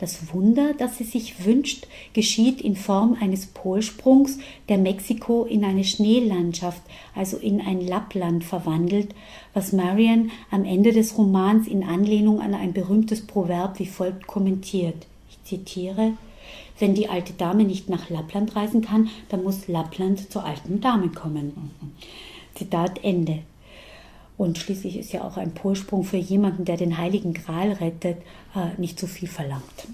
Das 0.00 0.34
Wunder, 0.34 0.74
das 0.76 0.98
sie 0.98 1.04
sich 1.04 1.46
wünscht, 1.46 1.86
geschieht 2.12 2.60
in 2.60 2.76
Form 2.76 3.16
eines 3.18 3.46
Polsprungs, 3.46 4.38
der 4.68 4.76
Mexiko 4.76 5.44
in 5.44 5.64
eine 5.64 5.84
Schneelandschaft, 5.84 6.82
also 7.14 7.38
in 7.38 7.62
ein 7.62 7.80
Lappland 7.80 8.44
verwandelt, 8.44 9.14
was 9.54 9.72
Marian 9.72 10.30
am 10.50 10.66
Ende 10.66 10.92
des 10.92 11.16
Romans 11.16 11.68
in 11.68 11.84
Anlehnung 11.84 12.40
an 12.40 12.52
ein 12.52 12.74
berühmtes 12.74 13.26
Proverb 13.26 13.78
wie 13.78 13.86
folgt 13.86 14.26
kommentiert. 14.26 15.06
Ich 15.30 15.42
zitiere 15.44 16.12
wenn 16.78 16.94
die 16.94 17.08
alte 17.08 17.32
Dame 17.32 17.64
nicht 17.64 17.88
nach 17.88 18.10
Lappland 18.10 18.56
reisen 18.56 18.82
kann, 18.82 19.08
dann 19.28 19.42
muss 19.42 19.68
Lappland 19.68 20.30
zur 20.32 20.44
alten 20.44 20.80
Dame 20.80 21.08
kommen. 21.08 21.70
Zitat 22.54 23.02
Ende. 23.04 23.40
Und 24.36 24.58
schließlich 24.58 24.98
ist 24.98 25.12
ja 25.12 25.22
auch 25.22 25.36
ein 25.36 25.52
Polsprung 25.52 26.04
für 26.04 26.16
jemanden, 26.16 26.64
der 26.64 26.76
den 26.76 26.98
Heiligen 26.98 27.34
Gral 27.34 27.72
rettet, 27.72 28.18
äh, 28.56 28.80
nicht 28.80 28.98
so 28.98 29.06
viel 29.06 29.28
verlangt. 29.28 29.86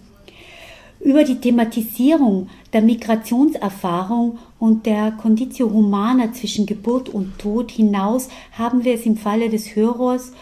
Über 1.01 1.23
die 1.23 1.39
Thematisierung 1.39 2.49
der 2.73 2.83
Migrationserfahrung 2.83 4.39
und 4.59 4.87
der 4.87 5.13
Conditio 5.13 5.71
Humana 5.71 6.33
zwischen 6.33 6.67
Geburt 6.67 7.09
und 7.09 7.39
Tod 7.39 7.71
hinaus 7.71 8.29
haben 8.53 8.85
wir 8.85 8.95
es 8.95 9.07
im 9.07 9.17
Falle 9.17 9.49
des 9.49 9.77
Hörers 9.77 10.33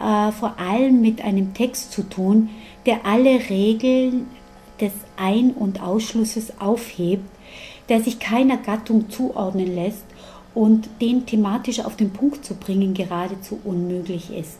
äh, 0.00 0.32
vor 0.32 0.58
allem 0.58 1.02
mit 1.02 1.22
einem 1.22 1.52
Text 1.52 1.92
zu 1.92 2.02
tun, 2.02 2.48
der 2.86 3.04
alle 3.04 3.50
Regeln 3.50 4.26
des 4.80 4.92
Ein- 5.16 5.52
und 5.52 5.82
Ausschlusses 5.82 6.60
aufhebt, 6.60 7.28
der 7.88 8.00
sich 8.00 8.18
keiner 8.18 8.56
Gattung 8.56 9.10
zuordnen 9.10 9.74
lässt 9.74 10.04
und 10.54 10.88
den 11.00 11.26
thematisch 11.26 11.80
auf 11.80 11.96
den 11.96 12.10
Punkt 12.10 12.44
zu 12.44 12.54
bringen 12.54 12.94
geradezu 12.94 13.60
unmöglich 13.64 14.30
ist. 14.30 14.58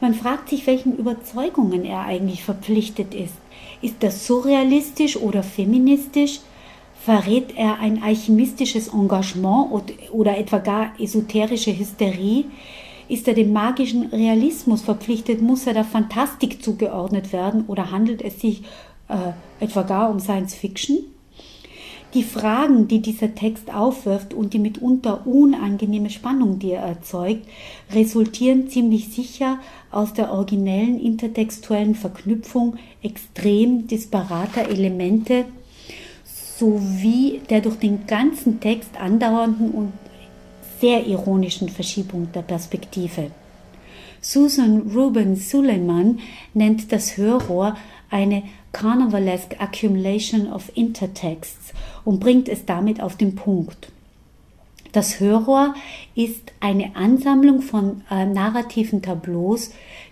Man 0.00 0.14
fragt 0.14 0.48
sich, 0.48 0.66
welchen 0.66 0.96
Überzeugungen 0.96 1.84
er 1.84 2.00
eigentlich 2.00 2.42
verpflichtet 2.42 3.14
ist. 3.14 3.34
Ist 3.82 3.96
das 4.00 4.26
surrealistisch 4.26 5.16
oder 5.16 5.42
feministisch? 5.42 6.40
Verrät 7.04 7.56
er 7.56 7.80
ein 7.80 8.02
alchemistisches 8.02 8.88
Engagement 8.88 9.70
oder 10.12 10.38
etwa 10.38 10.58
gar 10.58 10.92
esoterische 10.98 11.76
Hysterie? 11.76 12.44
Ist 13.10 13.26
er 13.26 13.34
dem 13.34 13.52
magischen 13.52 14.06
Realismus 14.06 14.82
verpflichtet? 14.82 15.42
Muss 15.42 15.66
er 15.66 15.74
der 15.74 15.84
Fantastik 15.84 16.62
zugeordnet 16.62 17.32
werden 17.32 17.64
oder 17.66 17.90
handelt 17.90 18.22
es 18.22 18.40
sich 18.40 18.62
äh, 19.08 19.32
etwa 19.58 19.82
gar 19.82 20.10
um 20.10 20.20
Science 20.20 20.54
Fiction? 20.54 20.98
Die 22.14 22.22
Fragen, 22.22 22.86
die 22.86 23.02
dieser 23.02 23.34
Text 23.34 23.74
aufwirft 23.74 24.32
und 24.32 24.54
die 24.54 24.60
mitunter 24.60 25.26
unangenehme 25.26 26.08
Spannung, 26.08 26.60
die 26.60 26.70
er 26.70 26.82
erzeugt, 26.82 27.48
resultieren 27.92 28.68
ziemlich 28.68 29.08
sicher 29.08 29.58
aus 29.90 30.12
der 30.12 30.32
originellen 30.32 31.00
intertextuellen 31.00 31.96
Verknüpfung 31.96 32.76
extrem 33.02 33.88
disparater 33.88 34.68
Elemente 34.68 35.46
sowie 36.58 37.40
der 37.50 37.60
durch 37.60 37.76
den 37.76 38.06
ganzen 38.06 38.60
Text 38.60 39.00
andauernden 39.00 39.72
und 39.72 39.92
sehr 40.80 41.06
ironischen 41.06 41.68
Verschiebung 41.68 42.32
der 42.32 42.42
Perspektive. 42.42 43.30
Susan 44.20 44.90
Ruben 44.94 45.36
Suleiman 45.36 46.18
nennt 46.52 46.92
das 46.92 47.16
Hörrohr 47.16 47.76
eine 48.10 48.42
Carnivalesque 48.72 49.58
Accumulation 49.60 50.52
of 50.52 50.70
Intertexts 50.74 51.72
und 52.04 52.20
bringt 52.20 52.48
es 52.48 52.64
damit 52.66 53.00
auf 53.00 53.16
den 53.16 53.34
Punkt. 53.34 53.90
Das 54.92 55.20
Hörrohr 55.20 55.74
ist 56.16 56.52
eine 56.58 56.96
Ansammlung 56.96 57.62
von 57.62 58.02
äh, 58.10 58.26
narrativen 58.26 59.02
Tableaus, 59.02 59.70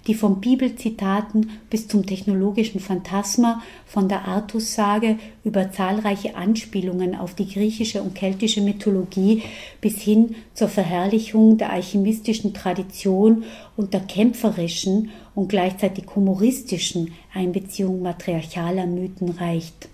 die 0.09 0.15
von 0.15 0.41
Bibelzitaten 0.41 1.51
bis 1.71 1.87
zum 1.87 2.07
technologischen 2.07 2.81
Phantasma, 2.81 3.63
von 3.87 4.09
der 4.09 4.27
Artussage 4.27 5.19
über 5.45 5.71
zahlreiche 5.71 6.35
Anspielungen 6.35 7.15
auf 7.15 7.35
die 7.35 7.49
griechische 7.49 8.03
und 8.03 8.15
keltische 8.15 8.63
Mythologie 8.63 9.43
bis 9.81 10.01
hin 10.01 10.35
zur 10.55 10.69
Verherrlichung 10.69 11.59
der 11.59 11.71
alchemistischen 11.71 12.55
Tradition 12.55 13.45
und 13.77 13.93
der 13.93 14.01
kämpferischen 14.01 15.11
und 15.35 15.49
gleichzeitig 15.49 16.05
humoristischen 16.17 17.13
Einbeziehung 17.35 18.03
matriarchaler 18.03 18.87
Mythen 18.87 19.31
reicht. 19.31 19.89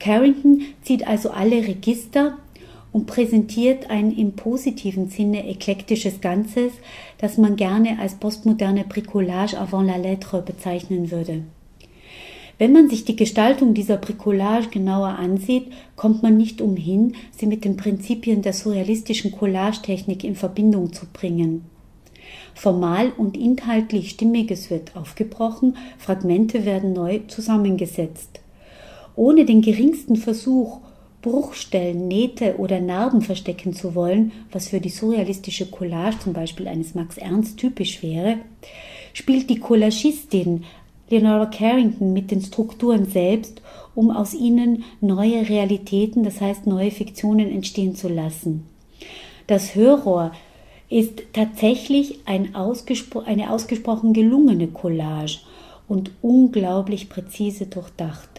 Carrington 0.00 0.62
zieht 0.82 1.06
also 1.06 1.30
alle 1.30 1.56
Register 1.56 2.38
und 2.94 3.06
präsentiert 3.06 3.90
ein 3.90 4.16
im 4.16 4.36
positiven 4.36 5.10
Sinne 5.10 5.48
eklektisches 5.48 6.20
Ganzes, 6.20 6.72
das 7.18 7.38
man 7.38 7.56
gerne 7.56 7.98
als 7.98 8.14
postmoderne 8.14 8.84
Bricolage 8.84 9.58
avant 9.58 9.88
la 9.88 9.96
lettre 9.96 10.40
bezeichnen 10.40 11.10
würde. 11.10 11.42
Wenn 12.56 12.72
man 12.72 12.88
sich 12.88 13.04
die 13.04 13.16
Gestaltung 13.16 13.74
dieser 13.74 13.96
Bricolage 13.96 14.68
genauer 14.68 15.08
ansieht, 15.08 15.72
kommt 15.96 16.22
man 16.22 16.36
nicht 16.36 16.60
umhin, 16.60 17.16
sie 17.36 17.46
mit 17.46 17.64
den 17.64 17.76
Prinzipien 17.76 18.42
der 18.42 18.52
surrealistischen 18.52 19.32
Collagetechnik 19.32 20.22
in 20.22 20.36
Verbindung 20.36 20.92
zu 20.92 21.06
bringen. 21.12 21.64
Formal 22.54 23.10
und 23.18 23.36
inhaltlich 23.36 24.10
Stimmiges 24.10 24.70
wird 24.70 24.94
aufgebrochen, 24.94 25.76
Fragmente 25.98 26.64
werden 26.64 26.92
neu 26.92 27.22
zusammengesetzt. 27.26 28.40
Ohne 29.16 29.44
den 29.44 29.62
geringsten 29.62 30.14
Versuch, 30.14 30.78
Bruchstellen, 31.24 32.06
Nähte 32.06 32.58
oder 32.58 32.80
Narben 32.80 33.22
verstecken 33.22 33.72
zu 33.72 33.94
wollen, 33.94 34.30
was 34.52 34.68
für 34.68 34.78
die 34.78 34.90
surrealistische 34.90 35.70
Collage 35.70 36.18
zum 36.18 36.34
Beispiel 36.34 36.68
eines 36.68 36.94
Max 36.94 37.16
Ernst 37.16 37.56
typisch 37.56 38.02
wäre, 38.02 38.36
spielt 39.14 39.48
die 39.48 39.58
Collagistin 39.58 40.64
Leonora 41.08 41.46
Carrington 41.46 42.12
mit 42.12 42.30
den 42.30 42.42
Strukturen 42.42 43.06
selbst, 43.06 43.62
um 43.94 44.10
aus 44.10 44.34
ihnen 44.34 44.84
neue 45.00 45.48
Realitäten, 45.48 46.24
das 46.24 46.42
heißt 46.42 46.66
neue 46.66 46.90
Fiktionen 46.90 47.50
entstehen 47.50 47.96
zu 47.96 48.10
lassen. 48.10 48.66
Das 49.46 49.74
Hörrohr 49.74 50.32
ist 50.90 51.22
tatsächlich 51.32 52.18
ein 52.26 52.54
ausgespro 52.54 53.20
eine 53.20 53.50
ausgesprochen 53.50 54.12
gelungene 54.12 54.68
Collage 54.68 55.38
und 55.88 56.10
unglaublich 56.20 57.08
präzise 57.08 57.64
durchdacht. 57.64 58.33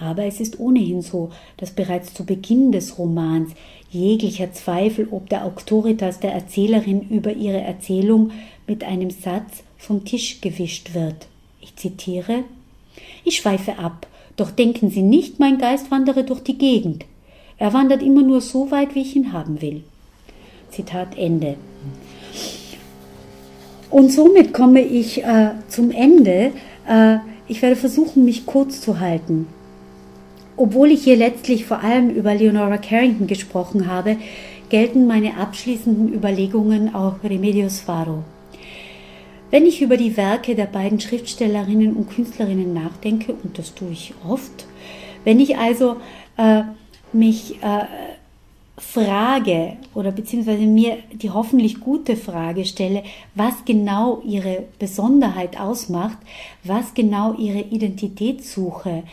Aber 0.00 0.24
es 0.24 0.40
ist 0.40 0.58
ohnehin 0.58 1.02
so, 1.02 1.30
dass 1.58 1.70
bereits 1.70 2.14
zu 2.14 2.24
Beginn 2.24 2.72
des 2.72 2.98
Romans 2.98 3.52
jeglicher 3.90 4.52
Zweifel 4.52 5.08
ob 5.10 5.28
der 5.28 5.44
Autoritas 5.44 6.20
der 6.20 6.32
Erzählerin 6.32 7.02
über 7.10 7.32
ihre 7.32 7.60
Erzählung 7.60 8.30
mit 8.66 8.82
einem 8.82 9.10
Satz 9.10 9.62
vom 9.76 10.04
Tisch 10.04 10.40
gewischt 10.40 10.94
wird. 10.94 11.26
Ich 11.60 11.76
zitiere 11.76 12.44
Ich 13.24 13.36
schweife 13.36 13.78
ab, 13.78 14.06
doch 14.36 14.50
denken 14.50 14.90
Sie 14.90 15.02
nicht, 15.02 15.38
mein 15.38 15.58
Geist 15.58 15.90
wandere 15.90 16.24
durch 16.24 16.40
die 16.40 16.56
Gegend. 16.56 17.04
Er 17.58 17.74
wandert 17.74 18.02
immer 18.02 18.22
nur 18.22 18.40
so 18.40 18.70
weit, 18.70 18.94
wie 18.94 19.02
ich 19.02 19.14
ihn 19.14 19.34
haben 19.34 19.60
will. 19.60 19.84
Zitat 20.70 21.18
Ende. 21.18 21.56
Und 23.90 24.10
somit 24.10 24.54
komme 24.54 24.80
ich 24.80 25.22
äh, 25.24 25.50
zum 25.68 25.90
Ende. 25.90 26.52
Äh, 26.88 27.18
ich 27.48 27.60
werde 27.60 27.76
versuchen, 27.76 28.24
mich 28.24 28.46
kurz 28.46 28.80
zu 28.80 29.00
halten. 29.00 29.46
Obwohl 30.60 30.90
ich 30.90 31.04
hier 31.04 31.16
letztlich 31.16 31.64
vor 31.64 31.78
allem 31.82 32.10
über 32.10 32.34
Leonora 32.34 32.76
Carrington 32.76 33.26
gesprochen 33.26 33.90
habe, 33.90 34.18
gelten 34.68 35.06
meine 35.06 35.38
abschließenden 35.38 36.12
Überlegungen 36.12 36.94
auch 36.94 37.14
Remedios 37.24 37.80
Faro. 37.80 38.24
Wenn 39.50 39.64
ich 39.64 39.80
über 39.80 39.96
die 39.96 40.18
Werke 40.18 40.54
der 40.54 40.66
beiden 40.66 41.00
Schriftstellerinnen 41.00 41.94
und 41.96 42.10
Künstlerinnen 42.10 42.74
nachdenke, 42.74 43.32
und 43.42 43.56
das 43.56 43.74
tue 43.74 43.92
ich 43.92 44.12
oft, 44.28 44.66
wenn 45.24 45.40
ich 45.40 45.56
also 45.56 45.96
äh, 46.36 46.64
mich 47.14 47.62
äh, 47.62 47.86
frage 48.76 49.78
oder 49.94 50.10
beziehungsweise 50.12 50.66
mir 50.66 50.98
die 51.10 51.30
hoffentlich 51.30 51.80
gute 51.80 52.16
Frage 52.16 52.66
stelle, 52.66 53.02
was 53.34 53.64
genau 53.64 54.20
ihre 54.26 54.64
Besonderheit 54.78 55.58
ausmacht, 55.58 56.18
was 56.64 56.92
genau 56.92 57.32
ihre 57.32 57.60
Identitätssuche, 57.60 59.04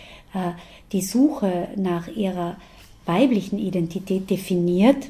die 0.92 1.02
Suche 1.02 1.68
nach 1.76 2.08
ihrer 2.08 2.58
weiblichen 3.06 3.58
Identität 3.58 4.30
definiert, 4.30 5.10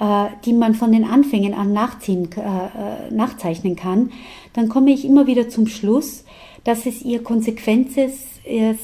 äh, 0.00 0.26
die 0.44 0.52
man 0.52 0.74
von 0.74 0.92
den 0.92 1.04
Anfängen 1.04 1.54
an 1.54 1.72
nachziehen, 1.72 2.28
äh, 2.36 2.40
äh, 2.40 3.14
nachzeichnen 3.14 3.76
kann, 3.76 4.10
dann 4.52 4.68
komme 4.68 4.92
ich 4.92 5.04
immer 5.04 5.26
wieder 5.26 5.48
zum 5.48 5.66
Schluss, 5.66 6.24
dass 6.64 6.84
es 6.86 7.02
ihr 7.02 7.22
konsequentes, 7.22 8.24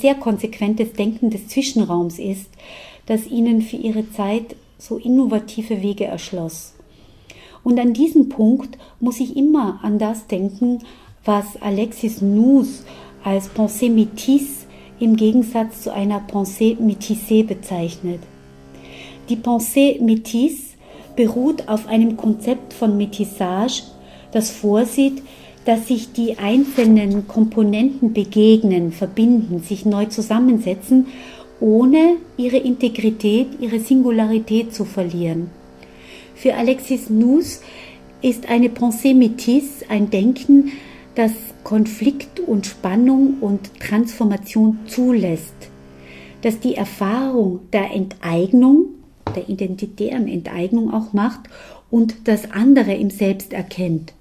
sehr 0.01 0.14
konsequentes 0.16 0.93
Denken 0.93 1.30
des 1.30 1.49
Zwischenraums 1.49 2.18
ist, 2.18 2.49
das 3.07 3.26
ihnen 3.26 3.62
für 3.62 3.76
ihre 3.76 4.11
Zeit 4.11 4.57
so 4.78 4.99
innovative 4.99 5.82
Wege 5.82 6.05
erschloss. 6.05 6.74
Und 7.64 7.78
an 7.78 7.93
diesem 7.93 8.28
Punkt 8.28 8.76
muss 9.01 9.20
ich 9.20 9.36
immer 9.36 9.80
an 9.82 9.99
das 9.99 10.26
denken, 10.26 10.80
was 11.24 11.61
Alexis 11.61 12.20
Nous 12.20 12.84
als 13.24 13.49
Pensée 13.49 13.88
métisse 13.88 14.62
im 15.03 15.17
Gegensatz 15.17 15.83
zu 15.83 15.93
einer 15.93 16.21
Pensée 16.21 16.77
métissée 16.81 17.43
bezeichnet. 17.43 18.21
Die 19.29 19.37
Pensée 19.37 20.01
métisse 20.01 20.77
beruht 21.17 21.69
auf 21.69 21.89
einem 21.89 22.17
Konzept 22.17 22.73
von 22.73 22.97
Metissage, 22.97 23.83
das 24.31 24.51
vorsieht, 24.53 25.21
dass 25.65 25.89
sich 25.89 26.13
die 26.13 26.39
einzelnen 26.39 27.27
Komponenten 27.27 28.13
begegnen, 28.13 28.93
verbinden, 28.93 29.61
sich 29.61 29.85
neu 29.85 30.07
zusammensetzen, 30.07 31.07
ohne 31.61 32.17
ihre 32.37 32.59
Integrität, 32.59 33.49
ihre 33.61 33.81
Singularität 33.81 34.73
zu 34.73 34.85
verlieren. 34.85 35.51
Für 36.37 36.55
Alexis 36.55 37.11
Nous 37.11 37.61
ist 38.23 38.49
eine 38.49 38.69
Pensée 38.69 39.15
métisse 39.15 39.85
ein 39.89 40.11
Denken, 40.11 40.71
das 41.15 41.33
Konflikt 41.65 42.41
und 42.41 42.67
Spannung 42.67 43.39
und 43.41 43.79
Transformation 43.81 44.79
zulässt, 44.87 45.55
das 46.43 46.61
die 46.61 46.75
Erfahrung 46.75 47.61
der 47.73 47.91
Enteignung 47.91 48.87
der 49.35 49.49
identitären 49.49 50.29
Enteignung 50.29 50.93
auch 50.93 51.13
macht 51.13 51.41
und 51.91 52.15
das 52.25 52.51
andere 52.51 52.95
im 52.95 53.11
Selbst 53.11 53.53
erkennt. 53.53 54.13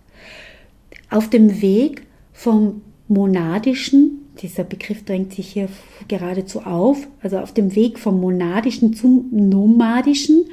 Auf 1.09 1.29
dem 1.29 1.61
Weg 1.61 2.03
vom 2.33 2.81
monadischen, 3.07 4.25
dieser 4.41 4.63
Begriff 4.63 5.03
drängt 5.03 5.33
sich 5.33 5.49
hier 5.49 5.67
geradezu 6.07 6.61
auf, 6.61 7.07
also 7.21 7.39
auf 7.39 7.53
dem 7.53 7.75
Weg 7.75 7.99
vom 7.99 8.21
monadischen 8.21 8.93
zum 8.93 9.27
nomadischen 9.31 10.45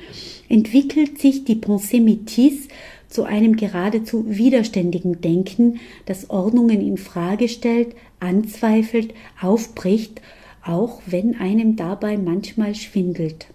entwickelt 0.48 1.18
sich 1.18 1.44
die 1.44 1.56
Pensée 1.56 2.00
métisse 2.00 2.68
zu 3.08 3.24
einem 3.24 3.56
geradezu 3.56 4.24
widerständigen 4.26 5.20
Denken, 5.20 5.80
das 6.06 6.30
Ordnungen 6.30 6.80
in 6.80 6.98
Frage 6.98 7.48
stellt, 7.48 7.94
anzweifelt, 8.20 9.14
aufbricht, 9.40 10.20
auch 10.64 11.00
wenn 11.06 11.36
einem 11.36 11.76
dabei 11.76 12.18
manchmal 12.18 12.74
schwindelt. 12.74 13.46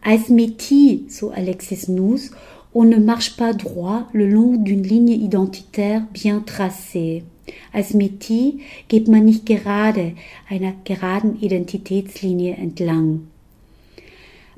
Als 0.00 0.28
métis, 0.28 1.18
so 1.18 1.30
Alexis 1.30 1.88
Nous, 1.88 2.30
on 2.72 2.88
ne 2.88 3.00
marche 3.00 3.36
pas 3.36 3.52
droit 3.52 4.06
le 4.12 4.28
long 4.28 4.62
d'une 4.64 4.84
ligne 4.84 5.14
identitaire 5.14 6.06
bien 6.12 6.44
tracée. 6.44 7.24
Als 7.72 7.94
Métis 7.94 8.60
geht 8.88 9.08
man 9.08 9.24
nicht 9.24 9.46
gerade 9.46 10.12
einer 10.48 10.74
geraden 10.84 11.40
Identitätslinie 11.40 12.54
entlang. 12.54 13.28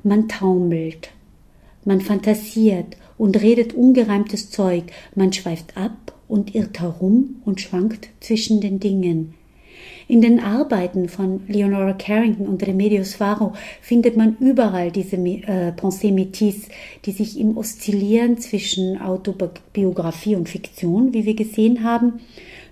Man 0.03 0.27
taumelt, 0.27 1.11
man 1.85 2.01
fantasiert 2.01 2.97
und 3.21 3.39
redet 3.39 3.75
ungereimtes 3.75 4.49
Zeug, 4.49 4.85
man 5.13 5.31
schweift 5.31 5.77
ab 5.77 6.15
und 6.27 6.55
irrt 6.55 6.79
herum 6.79 7.35
und 7.45 7.61
schwankt 7.61 8.09
zwischen 8.19 8.61
den 8.61 8.79
Dingen. 8.79 9.35
In 10.07 10.21
den 10.21 10.39
Arbeiten 10.39 11.07
von 11.07 11.41
Leonora 11.47 11.93
Carrington 11.93 12.47
und 12.47 12.65
Remedios 12.65 13.19
Varo 13.19 13.53
findet 13.79 14.17
man 14.17 14.37
überall 14.39 14.91
diese 14.91 15.17
äh, 15.17 15.71
Pensée 15.71 16.11
métisse, 16.11 16.69
die 17.05 17.11
sich 17.11 17.39
im 17.39 17.57
Oszillieren 17.57 18.39
zwischen 18.39 18.99
Autobiografie 18.99 20.35
und 20.35 20.49
Fiktion, 20.49 21.13
wie 21.13 21.23
wir 21.23 21.35
gesehen 21.35 21.83
haben, 21.83 22.21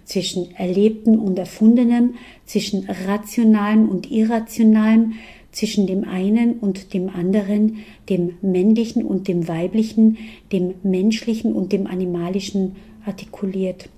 zwischen 0.03 0.55
Erlebten 0.55 1.19
und 1.19 1.37
Erfundenem, 1.37 2.15
zwischen 2.47 2.89
Rationalem 3.05 3.87
und 3.87 4.09
Irrationalem, 4.09 5.13
zwischen 5.51 5.87
dem 5.87 6.03
einen 6.03 6.59
und 6.59 6.93
dem 6.93 7.09
anderen, 7.09 7.79
dem 8.09 8.35
männlichen 8.41 9.03
und 9.03 9.27
dem 9.27 9.47
weiblichen, 9.47 10.17
dem 10.51 10.75
menschlichen 10.83 11.53
und 11.53 11.71
dem 11.71 11.87
animalischen 11.87 12.75
artikuliert. 13.05 13.89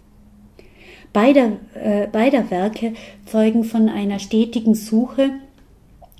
Beider, 1.14 1.58
äh, 1.74 2.08
beider 2.08 2.50
Werke 2.52 2.94
zeugen 3.26 3.66
von 3.66 3.90
einer 3.90 4.20
stetigen 4.20 4.76
Suche 4.76 5.32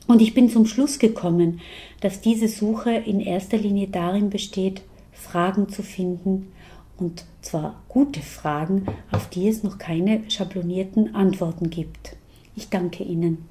und 0.08 0.22
ich 0.22 0.34
bin 0.34 0.50
zum 0.50 0.66
Schluss 0.66 1.00
gekommen, 1.00 1.62
dass 2.02 2.20
diese 2.20 2.50
Suche 2.50 2.92
in 2.92 3.22
erster 3.22 3.58
Linie 3.58 3.88
darin 3.88 4.30
besteht, 4.30 4.82
Fragen 5.14 5.70
zu 5.70 5.84
finden 5.84 6.52
und 6.98 7.24
zwar 7.42 7.82
gute 7.88 8.22
Fragen, 8.22 8.86
auf 9.12 9.30
die 9.30 9.48
es 9.48 9.64
noch 9.64 9.78
keine 9.78 10.30
schablonierten 10.30 11.16
Antworten 11.16 11.70
gibt. 11.70 12.18
Ich 12.56 12.70
danke 12.70 13.04
Ihnen. 13.04 13.51